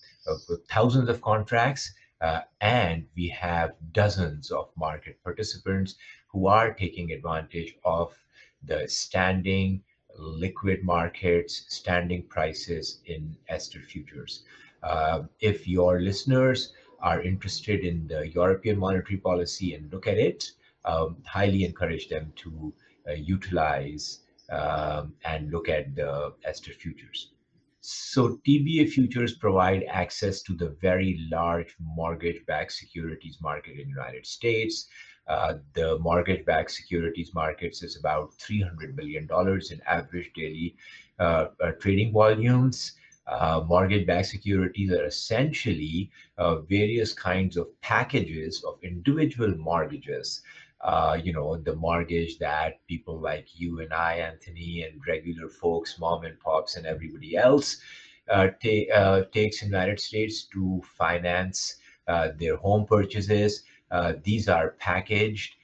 thousands 0.69 1.09
of 1.11 1.21
contracts 1.21 1.93
uh, 2.25 2.41
and 2.61 3.07
we 3.17 3.29
have 3.29 3.73
dozens 3.93 4.51
of 4.51 4.69
market 4.77 5.17
participants 5.23 5.97
who 6.33 6.47
are 6.47 6.73
taking 6.73 7.13
advantage 7.13 7.75
of 7.85 8.15
the 8.63 8.89
standing 8.89 9.83
liquid 10.17 10.83
markets, 10.85 11.65
standing 11.69 12.23
prices 12.29 13.01
in 13.07 13.37
Ester 13.49 13.81
futures. 13.81 14.45
Uh, 14.83 15.25
if 15.41 15.69
your 15.69 16.01
listeners 16.01 16.73
are 17.01 17.21
interested 17.23 17.85
in 17.85 18.07
the 18.09 18.29
European 18.31 18.79
monetary 18.79 19.19
policy 19.19 19.75
and 19.75 19.93
look 19.93 20.07
at 20.07 20.19
it, 20.19 20.53
um, 20.87 21.17
highly 21.27 21.65
encourage 21.65 22.09
them 22.09 22.33
to 22.37 22.73
uh, 23.09 23.13
utilize 23.13 24.21
um, 24.51 25.15
and 25.25 25.51
look 25.51 25.69
at 25.69 25.95
the 25.95 26.33
Ester 26.45 26.73
futures. 26.73 27.34
So 27.87 28.39
TBA 28.49 28.89
futures 28.89 29.35
provide 29.35 29.85
access 29.91 30.41
to 30.45 30.55
the 30.55 30.71
very 30.81 31.29
large 31.31 31.77
mortgage-backed 31.79 32.73
securities 32.73 33.37
market 33.43 33.73
in 33.73 33.85
the 33.85 33.91
United 33.91 34.25
States. 34.25 34.89
Uh, 35.29 35.57
the 35.75 35.99
mortgage-backed 35.99 36.71
securities 36.71 37.35
markets 37.35 37.83
is 37.83 37.99
about 37.99 38.33
$300 38.39 38.97
billion 38.97 39.29
in 39.71 39.81
average 39.87 40.33
daily 40.35 40.77
uh, 41.19 41.49
uh, 41.63 41.73
trading 41.73 42.11
volumes. 42.11 42.93
Uh, 43.27 43.63
mortgage-backed 43.69 44.29
securities 44.29 44.91
are 44.91 45.05
essentially 45.05 46.11
uh, 46.39 46.61
various 46.61 47.13
kinds 47.13 47.59
of 47.59 47.69
packages 47.83 48.65
of 48.65 48.79
individual 48.83 49.55
mortgages 49.59 50.41
uh, 50.85 51.19
you 51.23 51.33
know, 51.33 51.57
the 51.57 51.75
mortgage 51.75 52.39
that 52.39 52.87
people 52.87 53.19
like 53.19 53.49
you 53.59 53.81
and 53.81 53.93
I, 53.93 54.17
Anthony, 54.17 54.83
and 54.83 55.01
regular 55.09 55.49
folks, 55.49 55.99
mom 55.99 56.25
and 56.25 56.39
pops, 56.39 56.77
and 56.77 56.87
everybody 56.87 57.37
else 57.37 57.79
uh, 58.31 58.49
ta- 58.63 58.93
uh, 58.95 59.25
takes 59.33 59.63
in 59.63 59.71
the 59.71 59.77
United 59.77 60.01
States 60.01 60.45
to 60.53 60.83
finance 60.97 61.77
uh, 62.07 62.29
their 62.39 62.57
home 62.57 62.87
purchases. 62.87 63.65
Uh, 63.91 64.15
these 64.23 64.49
are 64.49 64.71
packaged 64.79 65.57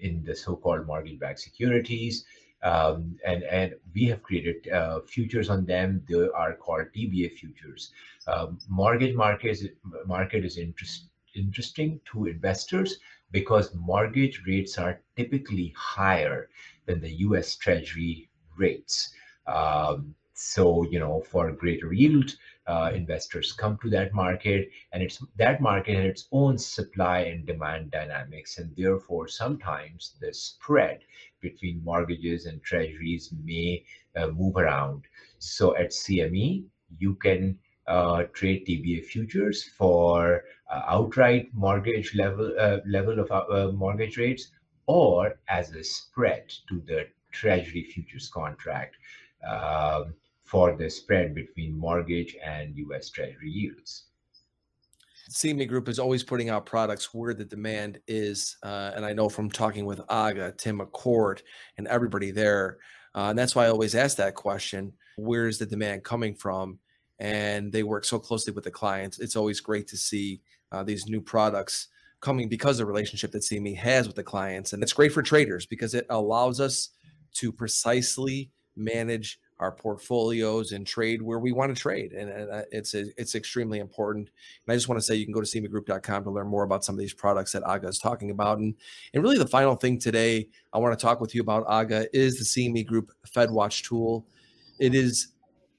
in 0.00 0.22
the 0.24 0.34
so-called 0.34 0.86
mortgage-backed 0.86 1.40
securities. 1.40 2.24
Um, 2.62 3.18
and 3.24 3.42
and 3.44 3.74
we 3.94 4.04
have 4.06 4.22
created 4.22 4.68
uh, 4.72 5.00
futures 5.06 5.50
on 5.50 5.66
them. 5.66 6.02
They 6.08 6.26
are 6.34 6.54
called 6.54 6.86
TBA 6.96 7.32
futures. 7.38 7.92
Um, 8.26 8.58
mortgage 8.68 9.14
market 9.14 9.50
is, 9.50 9.68
market 10.06 10.44
is 10.44 10.56
interest, 10.56 11.10
interesting 11.36 12.00
to 12.12 12.26
investors 12.26 12.98
because 13.32 13.74
mortgage 13.74 14.42
rates 14.46 14.78
are 14.78 15.00
typically 15.16 15.74
higher 15.76 16.48
than 16.86 17.00
the 17.00 17.14
US 17.26 17.56
Treasury 17.56 18.28
rates. 18.56 19.14
Um, 19.46 20.14
so, 20.34 20.82
you 20.84 20.98
know, 20.98 21.20
for 21.22 21.50
greater 21.52 21.92
yield, 21.92 22.36
uh, 22.66 22.90
investors 22.94 23.52
come 23.52 23.78
to 23.82 23.88
that 23.90 24.12
market, 24.12 24.70
and 24.92 25.02
it's 25.02 25.22
that 25.36 25.60
market 25.60 25.96
has 25.96 26.04
its 26.04 26.28
own 26.32 26.58
supply 26.58 27.20
and 27.20 27.46
demand 27.46 27.90
dynamics, 27.90 28.58
and 28.58 28.74
therefore 28.76 29.28
sometimes 29.28 30.16
the 30.20 30.34
spread 30.34 31.00
between 31.40 31.82
mortgages 31.84 32.46
and 32.46 32.62
treasuries 32.62 33.32
may 33.44 33.84
uh, 34.16 34.28
move 34.28 34.56
around. 34.56 35.04
So 35.38 35.76
at 35.76 35.90
CME, 35.90 36.64
you 36.98 37.14
can 37.14 37.58
uh, 37.88 38.24
trade 38.32 38.66
TBA 38.66 39.04
futures 39.04 39.64
for 39.64 40.44
uh, 40.70 40.82
outright 40.88 41.48
mortgage 41.54 42.14
level 42.14 42.52
uh, 42.58 42.78
level 42.86 43.18
of 43.18 43.30
uh, 43.30 43.72
mortgage 43.72 44.18
rates, 44.18 44.48
or 44.86 45.38
as 45.48 45.72
a 45.72 45.84
spread 45.84 46.48
to 46.68 46.82
the 46.86 47.06
Treasury 47.32 47.84
futures 47.84 48.28
contract 48.28 48.96
um, 49.46 50.14
for 50.44 50.74
the 50.76 50.88
spread 50.88 51.34
between 51.34 51.78
mortgage 51.78 52.36
and 52.42 52.76
U.S. 52.76 53.10
Treasury 53.10 53.50
yields. 53.50 54.04
CME 55.30 55.68
Group 55.68 55.88
is 55.88 55.98
always 55.98 56.22
putting 56.22 56.50
out 56.50 56.66
products 56.66 57.12
where 57.12 57.34
the 57.34 57.44
demand 57.44 58.00
is, 58.06 58.56
uh, 58.62 58.92
and 58.94 59.04
I 59.04 59.12
know 59.12 59.28
from 59.28 59.50
talking 59.50 59.84
with 59.84 60.00
Agha, 60.08 60.54
Tim 60.56 60.78
McCourt, 60.78 61.42
and 61.76 61.88
everybody 61.88 62.30
there, 62.30 62.78
uh, 63.14 63.30
and 63.30 63.38
that's 63.38 63.54
why 63.56 63.66
I 63.66 63.70
always 63.70 63.94
ask 63.94 64.16
that 64.18 64.34
question: 64.34 64.92
Where 65.16 65.48
is 65.48 65.58
the 65.58 65.66
demand 65.66 66.04
coming 66.04 66.34
from? 66.34 66.78
And 67.18 67.72
they 67.72 67.82
work 67.82 68.04
so 68.04 68.18
closely 68.18 68.52
with 68.52 68.64
the 68.64 68.70
clients. 68.70 69.18
It's 69.18 69.36
always 69.36 69.60
great 69.60 69.88
to 69.88 69.96
see 69.96 70.40
uh, 70.72 70.82
these 70.82 71.06
new 71.06 71.20
products 71.20 71.88
coming 72.20 72.48
because 72.48 72.80
of 72.80 72.86
the 72.86 72.92
relationship 72.92 73.32
that 73.32 73.42
CME 73.42 73.76
has 73.76 74.06
with 74.06 74.16
the 74.16 74.22
clients, 74.22 74.72
and 74.72 74.82
it's 74.82 74.92
great 74.92 75.12
for 75.12 75.22
traders 75.22 75.66
because 75.66 75.94
it 75.94 76.06
allows 76.10 76.60
us 76.60 76.90
to 77.34 77.52
precisely 77.52 78.50
manage 78.76 79.38
our 79.58 79.72
portfolios 79.72 80.72
and 80.72 80.86
trade 80.86 81.22
where 81.22 81.38
we 81.38 81.50
want 81.50 81.74
to 81.74 81.80
trade. 81.80 82.12
And, 82.12 82.50
uh, 82.50 82.62
it's 82.70 82.92
it's 82.94 83.34
extremely 83.34 83.78
important. 83.78 84.28
And 84.66 84.72
I 84.72 84.76
just 84.76 84.88
want 84.88 84.98
to 85.00 85.02
say 85.02 85.14
you 85.14 85.24
can 85.24 85.32
go 85.32 85.40
to 85.40 85.46
cmegroup.com 85.46 86.24
to 86.24 86.30
learn 86.30 86.46
more 86.46 86.64
about 86.64 86.84
some 86.84 86.94
of 86.94 86.98
these 86.98 87.14
products 87.14 87.52
that 87.52 87.62
Agha 87.64 87.88
is 87.88 87.98
talking 87.98 88.30
about. 88.30 88.58
And, 88.58 88.74
and 89.14 89.22
really 89.22 89.38
the 89.38 89.46
final 89.46 89.74
thing 89.74 89.98
today 89.98 90.48
I 90.74 90.78
want 90.78 90.98
to 90.98 91.02
talk 91.02 91.20
with 91.20 91.34
you 91.34 91.40
about 91.40 91.64
Agha 91.68 92.06
is 92.14 92.38
the 92.38 92.44
CME 92.44 92.86
Group 92.86 93.12
FedWatch 93.34 93.82
tool. 93.88 94.26
It 94.78 94.94
is 94.94 95.28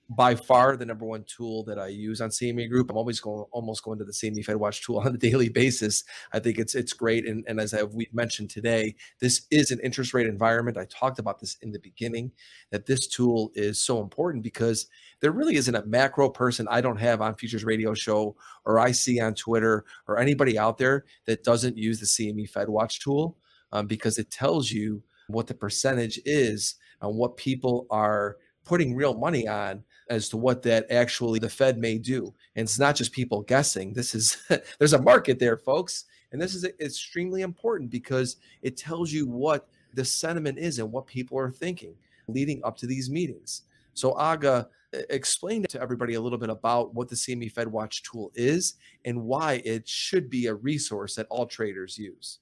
by 0.09 0.35
far 0.35 0.77
the 0.77 0.85
number 0.85 1.05
one 1.05 1.25
tool 1.25 1.63
that 1.65 1.77
I 1.77 1.87
use 1.87 2.21
on 2.21 2.29
CME 2.29 2.69
Group. 2.69 2.89
I'm 2.89 2.97
always 2.97 3.19
going 3.19 3.45
almost 3.51 3.83
going 3.83 3.99
to 3.99 4.05
the 4.05 4.13
CME 4.13 4.45
FedWatch 4.45 4.83
tool 4.83 4.99
on 5.05 5.07
a 5.07 5.17
daily 5.17 5.49
basis. 5.49 6.03
I 6.31 6.39
think 6.39 6.57
it's 6.59 6.75
it's 6.75 6.93
great. 6.93 7.27
And, 7.27 7.43
and 7.47 7.59
as 7.59 7.73
I, 7.73 7.83
we 7.83 8.07
mentioned 8.13 8.49
today, 8.49 8.95
this 9.19 9.45
is 9.51 9.71
an 9.71 9.79
interest 9.81 10.13
rate 10.13 10.27
environment. 10.27 10.77
I 10.77 10.85
talked 10.85 11.19
about 11.19 11.39
this 11.39 11.57
in 11.61 11.71
the 11.71 11.79
beginning 11.79 12.31
that 12.71 12.85
this 12.85 13.07
tool 13.07 13.51
is 13.53 13.79
so 13.79 14.01
important 14.01 14.43
because 14.43 14.87
there 15.19 15.31
really 15.31 15.55
isn't 15.55 15.75
a 15.75 15.85
macro 15.85 16.29
person 16.29 16.67
I 16.69 16.81
don't 16.81 16.99
have 16.99 17.21
on 17.21 17.35
Futures 17.35 17.65
Radio 17.65 17.93
Show 17.93 18.35
or 18.65 18.79
I 18.79 18.91
see 18.91 19.19
on 19.19 19.33
Twitter 19.33 19.83
or 20.07 20.19
anybody 20.19 20.57
out 20.57 20.77
there 20.77 21.05
that 21.25 21.43
doesn't 21.43 21.77
use 21.77 21.99
the 21.99 22.05
CME 22.05 22.49
FedWatch 22.49 22.99
tool 22.99 23.37
um, 23.73 23.87
because 23.87 24.17
it 24.17 24.31
tells 24.31 24.71
you 24.71 25.03
what 25.27 25.47
the 25.47 25.53
percentage 25.53 26.19
is 26.25 26.75
and 27.01 27.17
what 27.17 27.35
people 27.35 27.85
are 27.89 28.37
putting 28.63 28.95
real 28.95 29.17
money 29.17 29.47
on 29.47 29.83
as 30.09 30.29
to 30.29 30.37
what 30.37 30.61
that 30.63 30.89
actually 30.91 31.39
the 31.39 31.49
Fed 31.49 31.77
may 31.77 31.97
do. 31.97 32.33
And 32.55 32.63
it's 32.63 32.79
not 32.79 32.95
just 32.95 33.11
people 33.11 33.41
guessing. 33.41 33.93
This 33.93 34.15
is 34.15 34.37
there's 34.79 34.93
a 34.93 35.01
market 35.01 35.39
there, 35.39 35.57
folks. 35.57 36.05
And 36.31 36.41
this 36.41 36.55
is 36.55 36.65
extremely 36.81 37.41
important 37.41 37.89
because 37.89 38.37
it 38.61 38.77
tells 38.77 39.11
you 39.11 39.27
what 39.27 39.69
the 39.93 40.03
sentiment 40.03 40.57
is 40.57 40.79
and 40.79 40.91
what 40.91 41.07
people 41.07 41.37
are 41.39 41.51
thinking 41.51 41.95
leading 42.27 42.61
up 42.63 42.77
to 42.77 42.87
these 42.87 43.09
meetings. 43.09 43.63
So 43.93 44.17
Agha 44.17 44.67
explained 45.09 45.69
to 45.69 45.81
everybody 45.81 46.13
a 46.15 46.21
little 46.21 46.37
bit 46.37 46.49
about 46.49 46.93
what 46.93 47.09
the 47.09 47.15
CME 47.15 47.51
Fed 47.51 47.67
Watch 47.67 48.03
tool 48.03 48.31
is 48.35 48.75
and 49.05 49.23
why 49.23 49.61
it 49.65 49.87
should 49.87 50.29
be 50.29 50.47
a 50.47 50.53
resource 50.53 51.15
that 51.15 51.27
all 51.29 51.45
traders 51.45 51.97
use. 51.97 52.39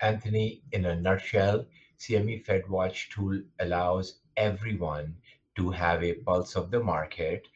Anthony, 0.00 0.62
in 0.72 0.86
a 0.86 0.96
nutshell, 0.96 1.64
CME 1.98 2.44
Fed 2.44 2.68
Watch 2.68 3.10
tool 3.10 3.40
allows 3.60 4.18
everyone 4.36 5.14
to 5.56 5.70
have 5.70 6.02
a 6.02 6.14
pulse 6.14 6.54
of 6.54 6.70
the 6.70 6.80
market. 6.80 7.46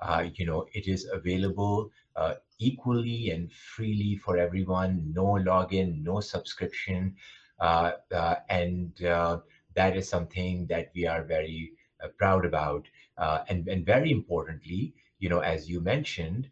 Uh, 0.00 0.24
you 0.34 0.46
know, 0.46 0.66
it 0.72 0.88
is 0.88 1.06
available 1.12 1.90
uh, 2.16 2.34
equally 2.58 3.30
and 3.30 3.52
freely 3.52 4.16
for 4.16 4.38
everyone, 4.38 5.12
no 5.14 5.24
login, 5.24 6.02
no 6.02 6.20
subscription. 6.20 7.14
Uh, 7.60 7.92
uh 8.12 8.36
and 8.48 9.04
uh, 9.04 9.38
that 9.74 9.96
is 9.96 10.08
something 10.08 10.66
that 10.66 10.90
we 10.94 11.06
are 11.06 11.22
very 11.22 11.72
uh, 12.02 12.08
proud 12.18 12.44
about. 12.44 12.86
and, 13.48 13.68
and 13.68 13.84
very 13.84 14.10
importantly, 14.10 14.94
you 15.18 15.28
know, 15.28 15.40
as 15.40 15.68
you 15.68 15.80
mentioned, 15.80 16.48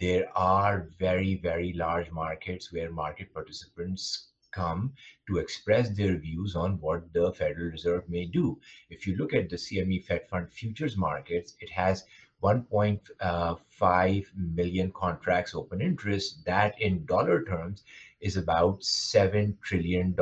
there 0.00 0.26
are 0.34 0.88
very, 0.98 1.34
very 1.36 1.74
large 1.74 2.10
markets 2.10 2.72
where 2.72 2.90
market 2.90 3.32
participants 3.34 4.27
come 4.52 4.92
to 5.26 5.38
express 5.38 5.90
their 5.90 6.16
views 6.16 6.56
on 6.56 6.80
what 6.80 7.12
the 7.12 7.32
Federal 7.32 7.70
Reserve 7.70 8.08
may 8.08 8.24
do. 8.24 8.58
If 8.90 9.06
you 9.06 9.16
look 9.16 9.34
at 9.34 9.48
the 9.50 9.56
CME 9.56 10.04
Fed 10.04 10.28
Fund 10.28 10.52
futures 10.52 10.96
markets, 10.96 11.54
it 11.60 11.70
has 11.70 12.04
1.5 12.42 14.26
million 14.36 14.92
contracts 14.92 15.54
open 15.54 15.80
interest. 15.80 16.44
That 16.44 16.80
in 16.80 17.04
dollar 17.04 17.44
terms 17.44 17.82
is 18.20 18.36
about 18.36 18.80
$7 18.80 19.60
trillion 19.60 20.14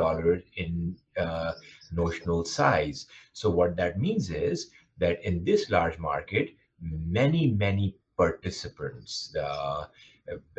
in 0.55 0.95
uh, 1.17 1.53
notional 1.91 2.45
size. 2.45 3.05
So, 3.33 3.49
what 3.49 3.75
that 3.77 3.99
means 3.99 4.29
is 4.29 4.71
that 4.97 5.23
in 5.23 5.43
this 5.43 5.69
large 5.69 5.99
market, 5.99 6.49
many, 6.81 7.51
many 7.51 7.95
participants, 8.17 9.35
uh, 9.35 9.85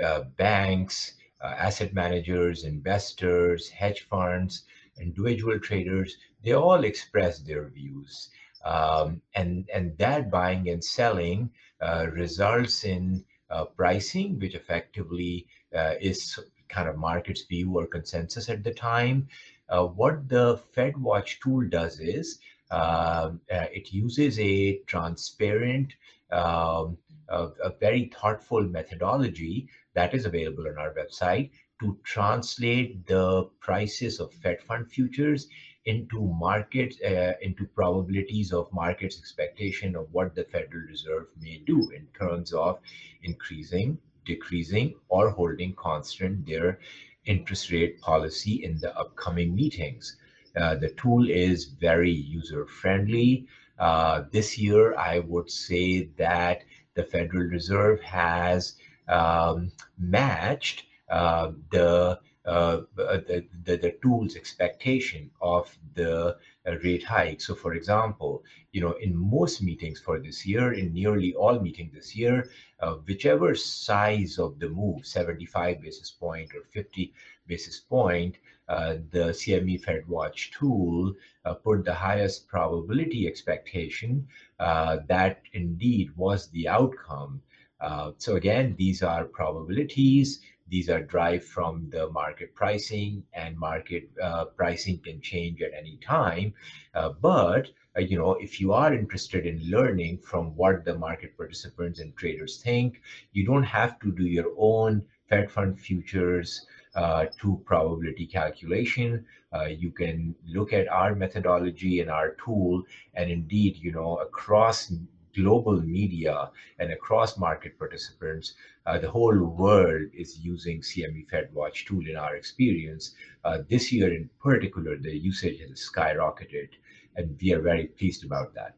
uh, 0.03 0.23
banks, 0.37 1.15
uh, 1.40 1.55
asset 1.57 1.92
managers, 1.94 2.64
investors, 2.64 3.68
hedge 3.68 4.07
funds, 4.09 4.64
individual 5.01 5.59
traders, 5.59 6.16
they 6.42 6.53
all 6.53 6.85
express 6.85 7.38
their 7.40 7.68
views. 7.68 8.31
Um, 8.64 9.22
and, 9.35 9.68
and 9.72 9.96
that 9.98 10.31
buying 10.31 10.68
and 10.68 10.83
selling 10.83 11.51
uh, 11.81 12.07
results 12.12 12.85
in 12.85 13.24
uh, 13.51 13.64
pricing, 13.64 14.38
which 14.38 14.55
effectively 14.55 15.46
uh, 15.74 15.94
is 16.01 16.38
kind 16.68 16.88
of 16.88 16.96
market's 16.96 17.42
view 17.42 17.79
or 17.79 17.87
consensus 17.87 18.48
at 18.48 18.64
the 18.64 18.74
time. 18.74 19.29
Uh, 19.68 19.85
what 19.85 20.29
the 20.29 20.61
FedWatch 20.77 21.40
tool 21.40 21.66
does 21.68 22.01
is 22.01 22.40
um, 22.70 23.40
uh, 23.51 23.66
it 23.72 23.92
uses 23.92 24.38
a 24.38 24.79
transparent, 24.87 25.94
um, 26.31 26.98
a, 27.29 27.48
a 27.62 27.70
very 27.81 28.11
thoughtful 28.14 28.62
methodology 28.62 29.68
that 29.99 30.15
is 30.15 30.27
available 30.27 30.69
on 30.69 30.79
our 30.79 30.95
website 30.95 31.51
to 31.81 31.97
translate 32.05 33.07
the 33.07 33.49
prices 33.61 34.21
of 34.21 34.33
Fed 34.33 34.61
fund 34.63 34.91
futures 34.91 35.49
into 35.87 36.21
market 36.21 36.95
uh, 37.05 37.33
into 37.41 37.65
probabilities 37.75 38.53
of 38.53 38.73
markets 38.73 39.19
expectation 39.19 39.97
of 39.97 40.07
what 40.13 40.35
the 40.35 40.45
Federal 40.45 40.85
Reserve 40.95 41.27
may 41.41 41.57
do 41.67 41.91
in 41.91 42.07
terms 42.21 42.53
of 42.53 42.79
increasing, 43.23 43.99
decreasing, 44.25 44.95
or 45.09 45.31
holding 45.31 45.75
constant 45.75 46.47
their 46.47 46.79
interest 47.25 47.71
rate 47.73 48.01
policy 48.01 48.65
in 48.65 48.79
the 48.79 48.97
upcoming 48.97 49.55
meetings. 49.55 50.17
Uh, 50.57 50.75
the 50.75 50.91
tool 50.91 51.29
is 51.29 51.65
very 51.65 52.13
user 52.13 52.67
friendly. 52.67 53.47
Uh, 53.79 54.23
this 54.31 54.59
year, 54.59 54.97
I 54.97 55.21
would 55.21 55.51
say 55.51 56.11
that 56.19 56.63
the 56.95 57.05
Federal 57.05 57.45
Reserve 57.45 58.01
has 58.03 58.77
um, 59.09 59.73
matched 59.99 60.85
uh, 61.11 61.53
the, 61.71 62.18
uh, 62.44 62.81
the, 62.97 63.44
the, 63.64 63.77
the 63.77 63.97
tool's 64.03 64.37
expectation 64.37 65.31
of 65.40 65.77
the 65.94 66.37
uh, 66.66 66.77
rate 66.85 67.05
hike. 67.05 67.40
So, 67.40 67.55
for 67.55 67.75
example, 67.75 68.42
you 68.73 68.81
know, 68.81 68.92
in 68.92 69.16
most 69.16 69.62
meetings 69.62 70.01
for 70.01 70.18
this 70.18 70.47
year, 70.47 70.73
in 70.73 70.92
nearly 70.92 71.35
all 71.35 71.59
meetings 71.61 71.92
this 71.94 72.14
year, 72.16 72.49
uh, 72.81 72.94
whichever 73.07 73.55
size 73.55 74.38
of 74.38 74.59
the 74.59 74.68
move, 74.68 75.07
75 75.07 75.81
basis 75.81 76.11
point 76.11 76.55
or 76.55 76.62
50 76.71 77.12
basis 77.47 77.81
point, 77.81 78.37
uh, 78.68 78.97
the 79.11 79.33
CME 79.33 79.83
Fed 79.83 80.07
Watch 80.07 80.53
tool 80.53 81.14
uh, 81.44 81.55
put 81.55 81.85
the 81.85 81.94
highest 81.94 82.49
probability 82.49 83.27
expectation 83.27 84.27
uh, 84.61 84.99
that 85.09 85.40
indeed 85.55 86.14
was 86.16 86.49
the 86.51 86.68
outcome 86.68 87.40
uh, 87.81 88.12
so 88.19 88.37
again, 88.37 88.75
these 88.79 89.03
are 89.03 89.25
probabilities. 89.25 90.41
These 90.69 90.91
are 90.91 91.03
derived 91.03 91.45
from 91.45 91.88
the 91.91 92.11
market 92.11 92.55
pricing, 92.55 93.25
and 93.33 93.57
market 93.57 94.11
uh, 94.23 94.47
pricing 94.47 94.99
can 94.99 95.21
change 95.21 95.62
at 95.62 95.73
any 95.73 95.97
time. 95.97 96.53
Uh, 96.95 97.11
but 97.11 97.69
uh, 97.97 98.01
you 98.01 98.19
know, 98.19 98.33
if 98.35 98.61
you 98.61 98.73
are 98.73 98.93
interested 98.93 99.47
in 99.47 99.71
learning 99.71 100.19
from 100.19 100.55
what 100.57 100.85
the 100.85 100.95
market 100.95 101.37
participants 101.37 102.01
and 102.01 102.14
traders 102.17 102.61
think, 102.62 103.01
you 103.33 103.47
don't 103.47 103.64
have 103.64 103.99
to 104.01 104.12
do 104.12 104.25
your 104.25 104.53
own 104.59 105.03
Fed 105.29 105.51
fund 105.51 105.79
futures 105.79 106.67
uh, 106.95 107.27
to 107.41 107.62
probability 107.64 108.27
calculation. 108.27 109.25
Uh, 109.53 109.64
you 109.64 109.91
can 109.91 110.35
look 110.47 110.73
at 110.73 110.88
our 110.88 111.14
methodology 111.14 112.01
and 112.01 112.11
our 112.11 112.31
tool, 112.45 112.83
and 113.14 113.31
indeed, 113.31 113.77
you 113.77 113.93
know, 113.93 114.17
across 114.19 114.93
global 115.35 115.81
media 115.81 116.51
and 116.79 116.93
across 116.93 117.38
market 117.38 117.79
participants, 117.79 118.55
uh, 118.87 118.99
the 118.99 119.11
whole 119.11 119.37
world 119.37 120.09
is 120.14 120.38
using 120.38 120.81
CME 120.81 121.27
FedWatch 121.31 121.87
tool 121.87 122.07
in 122.07 122.17
our 122.17 122.37
experience. 122.37 123.14
Uh, 123.45 123.59
this 123.69 123.93
year 123.93 124.14
in 124.14 124.31
particular, 124.41 124.97
the 124.97 125.17
usage 125.17 125.61
has 125.61 125.91
skyrocketed, 125.91 126.69
and 127.17 127.37
we 127.41 127.53
are 127.53 127.61
very 127.61 127.87
pleased 127.87 128.25
about 128.25 128.55
that. 128.55 128.75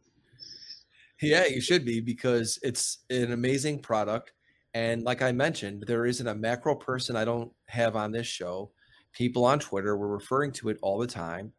Yeah, 1.21 1.47
you 1.47 1.61
should 1.61 1.85
be 1.85 2.01
because 2.01 2.59
it's 2.63 2.99
an 3.11 3.33
amazing 3.33 3.81
product. 3.81 4.33
And 4.73 5.03
like 5.03 5.21
I 5.21 5.33
mentioned, 5.33 5.85
there 5.87 6.07
isn't 6.07 6.27
a 6.27 6.35
macro 6.35 6.75
person 6.75 7.17
I 7.17 7.25
don't 7.25 7.53
have 7.67 7.97
on 7.97 8.13
this 8.13 8.27
show. 8.27 8.71
People 9.13 9.45
on 9.45 9.59
Twitter 9.59 9.97
were 9.97 10.09
referring 10.09 10.53
to 10.53 10.71
it 10.71 10.79
all 10.81 10.99
the 10.99 11.07
time 11.07 11.53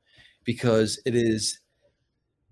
because 0.46 1.00
it 1.06 1.14
is 1.14 1.60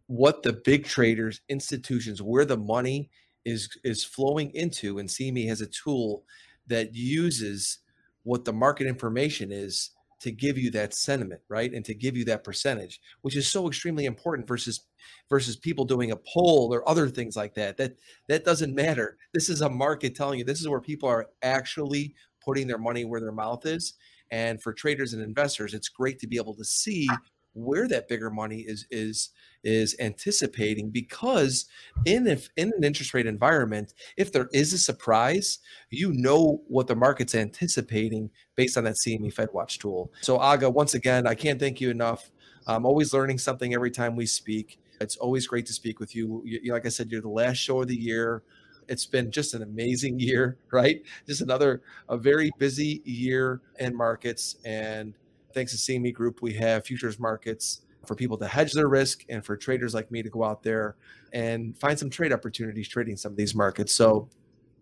what 0.10 0.42
the 0.42 0.54
big 0.54 0.86
traders, 0.86 1.40
institutions, 1.50 2.20
where 2.20 2.44
the 2.44 2.58
money 2.58 3.12
is 3.46 3.70
is 3.84 4.04
flowing 4.04 4.50
into. 4.56 4.98
And 4.98 5.08
CME 5.08 5.48
has 5.48 5.62
a 5.62 5.68
tool 5.68 6.24
that 6.66 6.96
uses 6.96 7.78
what 8.24 8.44
the 8.44 8.52
market 8.52 8.88
information 8.88 9.52
is 9.52 9.92
to 10.22 10.32
give 10.32 10.58
you 10.58 10.72
that 10.72 10.96
sentiment, 10.96 11.42
right? 11.48 11.72
And 11.72 11.86
to 11.86 11.94
give 11.94 12.18
you 12.18 12.26
that 12.26 12.44
percentage, 12.44 13.00
which 13.22 13.38
is 13.38 13.48
so 13.48 13.68
extremely 13.68 14.06
important 14.06 14.48
versus 14.48 14.88
versus 15.30 15.56
people 15.56 15.86
doing 15.86 16.10
a 16.10 16.18
poll 16.18 16.74
or 16.74 16.90
other 16.90 17.08
things 17.08 17.36
like 17.36 17.54
that. 17.54 17.78
That 17.78 17.94
that 18.30 18.44
doesn't 18.44 18.74
matter. 18.74 19.16
This 19.36 19.48
is 19.48 19.62
a 19.62 19.70
market 19.70 20.16
telling 20.16 20.40
you 20.40 20.44
this 20.44 20.60
is 20.60 20.68
where 20.68 20.82
people 20.82 21.08
are 21.08 21.28
actually 21.44 22.16
putting 22.44 22.66
their 22.66 22.80
money 22.80 23.06
where 23.06 23.22
their 23.22 23.32
mouth 23.32 23.64
is. 23.68 23.94
And 24.32 24.60
for 24.60 24.74
traders 24.74 25.14
and 25.14 25.22
investors, 25.22 25.76
it's 25.76 25.88
great 25.88 26.18
to 26.20 26.28
be 26.28 26.38
able 26.38 26.56
to 26.56 26.66
see 26.66 27.08
where 27.54 27.88
that 27.88 28.08
bigger 28.08 28.30
money 28.30 28.60
is 28.62 28.86
is 28.92 29.30
is 29.64 29.96
anticipating 30.00 30.90
because 30.90 31.66
in 32.06 32.28
if 32.28 32.50
in 32.56 32.72
an 32.78 32.84
interest 32.84 33.14
rate 33.14 33.26
environment 33.26 33.94
if 34.16 34.32
there 34.32 34.50
is 34.54 34.72
a 34.72 34.78
surprise 34.78 35.60
you 35.90 36.14
know 36.14 36.62
what 36.68 36.88
the 36.88 36.96
market's 36.96 37.36
anticipating 37.36 38.30
based 38.56 38.78
on 38.78 38.86
that 38.86 38.96
CME 39.06 39.34
Fed 39.34 39.50
Watch 39.54 39.80
tool. 39.80 40.12
So 40.22 40.40
Agha 40.40 40.70
once 40.70 40.94
again 40.94 41.28
I 41.28 41.36
can't 41.36 41.60
thank 41.60 41.82
you 41.82 41.90
enough. 41.90 42.32
I'm 42.68 42.86
always 42.86 43.14
learning 43.14 43.40
something 43.40 43.74
every 43.74 43.92
time 43.92 44.16
we 44.16 44.26
speak. 44.26 44.80
It's 45.02 45.18
always 45.18 45.48
great 45.48 45.66
to 45.68 45.74
speak 45.74 46.00
with 46.00 46.16
you, 46.16 46.42
you 46.46 46.72
like 46.72 46.86
I 46.86 46.90
said 46.90 47.12
you're 47.12 47.22
the 47.22 47.30
last 47.30 47.58
show 47.58 47.82
of 47.82 47.88
the 47.88 47.96
year. 47.96 48.44
It's 48.88 49.06
been 49.06 49.30
just 49.30 49.54
an 49.54 49.62
amazing 49.62 50.20
year 50.20 50.58
right? 50.72 51.02
Just 51.28 51.42
another 51.42 51.82
a 52.08 52.18
very 52.18 52.52
busy 52.58 53.02
year 53.04 53.62
in 53.80 53.96
markets 53.96 54.56
and 54.64 55.14
thanks 55.54 55.72
to 55.72 55.78
CME 55.78 56.14
Group, 56.14 56.42
we 56.42 56.54
have 56.54 56.86
futures 56.86 57.20
markets 57.20 57.82
for 58.06 58.16
people 58.16 58.38
to 58.38 58.48
hedge 58.48 58.74
their 58.74 58.88
risk 58.88 59.26
and 59.30 59.46
for 59.46 59.58
traders 59.58 59.94
like 59.94 60.12
me 60.12 60.24
to 60.24 60.30
go 60.30 60.44
out 60.44 60.64
there 60.64 60.96
and 61.34 61.78
find 61.78 61.98
some 61.98 62.10
trade 62.10 62.34
opportunities 62.34 62.88
trading 62.88 63.18
some 63.18 63.32
of 63.32 63.38
these 63.38 63.54
markets. 63.54 63.94
So 63.94 64.30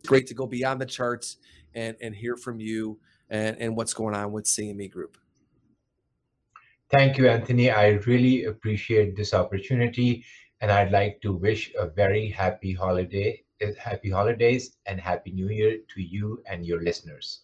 great 0.05 0.27
to 0.27 0.33
go 0.33 0.45
beyond 0.45 0.79
the 0.79 0.85
charts 0.85 1.37
and, 1.73 1.95
and 2.01 2.15
hear 2.15 2.35
from 2.35 2.59
you 2.59 2.99
and, 3.29 3.57
and 3.59 3.75
what's 3.75 3.93
going 3.93 4.15
on 4.15 4.31
with 4.31 4.45
CME 4.45 4.91
Group. 4.91 5.17
Thank 6.89 7.17
you, 7.17 7.27
Anthony. 7.27 7.69
I 7.69 7.99
really 8.07 8.45
appreciate 8.45 9.15
this 9.17 9.33
opportunity. 9.33 10.23
And 10.61 10.71
I'd 10.71 10.91
like 10.91 11.21
to 11.21 11.33
wish 11.33 11.71
a 11.77 11.87
very 11.87 12.29
happy 12.29 12.73
holiday, 12.73 13.43
eh, 13.61 13.73
happy 13.77 14.09
holidays 14.09 14.77
and 14.85 14.99
happy 14.99 15.31
new 15.31 15.49
year 15.49 15.77
to 15.93 16.01
you 16.01 16.41
and 16.49 16.65
your 16.65 16.81
listeners. 16.81 17.41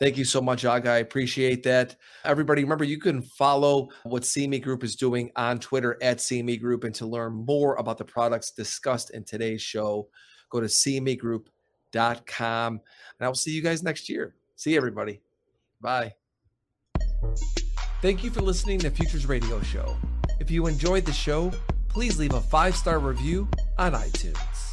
Thank 0.00 0.16
you 0.16 0.24
so 0.24 0.40
much, 0.40 0.64
Agha. 0.64 0.90
I 0.90 0.98
appreciate 0.98 1.64
that. 1.64 1.96
Everybody, 2.24 2.62
remember 2.62 2.84
you 2.84 3.00
can 3.00 3.22
follow 3.22 3.88
what 4.04 4.22
CME 4.22 4.62
Group 4.62 4.84
is 4.84 4.94
doing 4.94 5.32
on 5.34 5.58
Twitter 5.58 5.98
at 6.00 6.18
CME 6.18 6.60
Group. 6.60 6.84
And 6.84 6.94
to 6.96 7.06
learn 7.06 7.32
more 7.32 7.74
about 7.76 7.98
the 7.98 8.04
products 8.04 8.52
discussed 8.52 9.10
in 9.10 9.24
today's 9.24 9.60
show, 9.60 10.08
go 10.50 10.60
to 10.60 10.66
CMEGroup.com. 10.66 12.72
And 12.72 13.26
I'll 13.26 13.34
see 13.34 13.50
you 13.50 13.62
guys 13.62 13.82
next 13.82 14.08
year. 14.08 14.36
See 14.54 14.76
everybody. 14.76 15.20
Bye. 15.80 16.14
Thank 18.00 18.22
you 18.22 18.30
for 18.30 18.42
listening 18.42 18.78
to 18.80 18.90
Futures 18.90 19.26
Radio 19.26 19.60
Show. 19.62 19.96
If 20.38 20.50
you 20.50 20.68
enjoyed 20.68 21.04
the 21.04 21.12
show, 21.12 21.50
please 21.88 22.18
leave 22.18 22.34
a 22.34 22.40
five 22.40 22.76
star 22.76 23.00
review 23.00 23.48
on 23.76 23.94
iTunes. 23.94 24.67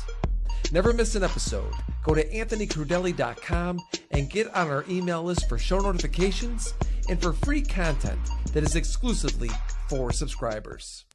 Never 0.71 0.93
miss 0.93 1.15
an 1.15 1.23
episode. 1.23 1.71
Go 2.04 2.15
to 2.15 2.28
anthonycrudele.com 2.30 3.80
and 4.12 4.30
get 4.30 4.54
on 4.56 4.67
our 4.67 4.84
email 4.89 5.23
list 5.23 5.47
for 5.47 5.58
show 5.58 5.80
notifications 5.80 6.73
and 7.08 7.21
for 7.21 7.34
free 7.34 7.62
content 7.62 8.19
that 8.54 8.63
is 8.63 8.75
exclusively 8.75 9.49
for 9.88 10.12
subscribers. 10.12 11.06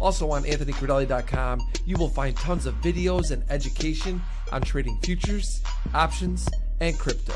Also 0.00 0.30
on 0.30 0.44
anthonycrudele.com, 0.44 1.60
you 1.84 1.96
will 1.96 2.08
find 2.08 2.36
tons 2.36 2.66
of 2.66 2.74
videos 2.80 3.30
and 3.30 3.44
education 3.50 4.22
on 4.52 4.62
trading 4.62 4.98
futures, 5.02 5.60
options, 5.92 6.48
and 6.80 6.98
crypto. 6.98 7.34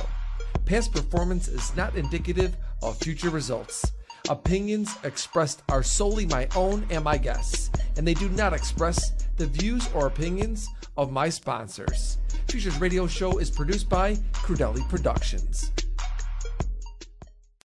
Past 0.65 0.93
performance 0.93 1.49
is 1.49 1.75
not 1.77 1.97
indicative 1.97 2.57
of 2.83 2.99
future 2.99 3.31
results. 3.31 3.93
Opinions 4.31 4.97
expressed 5.05 5.63
are 5.69 5.83
solely 5.83 6.25
my 6.25 6.49
own 6.57 6.87
and 6.89 7.05
my 7.05 7.19
guests, 7.19 7.69
and 7.99 8.09
they 8.09 8.15
do 8.15 8.31
not 8.31 8.55
express 8.55 9.13
the 9.37 9.47
views 9.47 9.87
or 9.93 10.07
opinions 10.07 10.67
of 10.97 11.13
my 11.13 11.29
sponsors. 11.29 12.17
Futures 12.49 12.81
Radio 12.81 13.07
Show 13.07 13.37
is 13.37 13.51
produced 13.51 13.91
by 13.91 14.15
Crudele 14.33 14.89
Productions. 14.89 15.73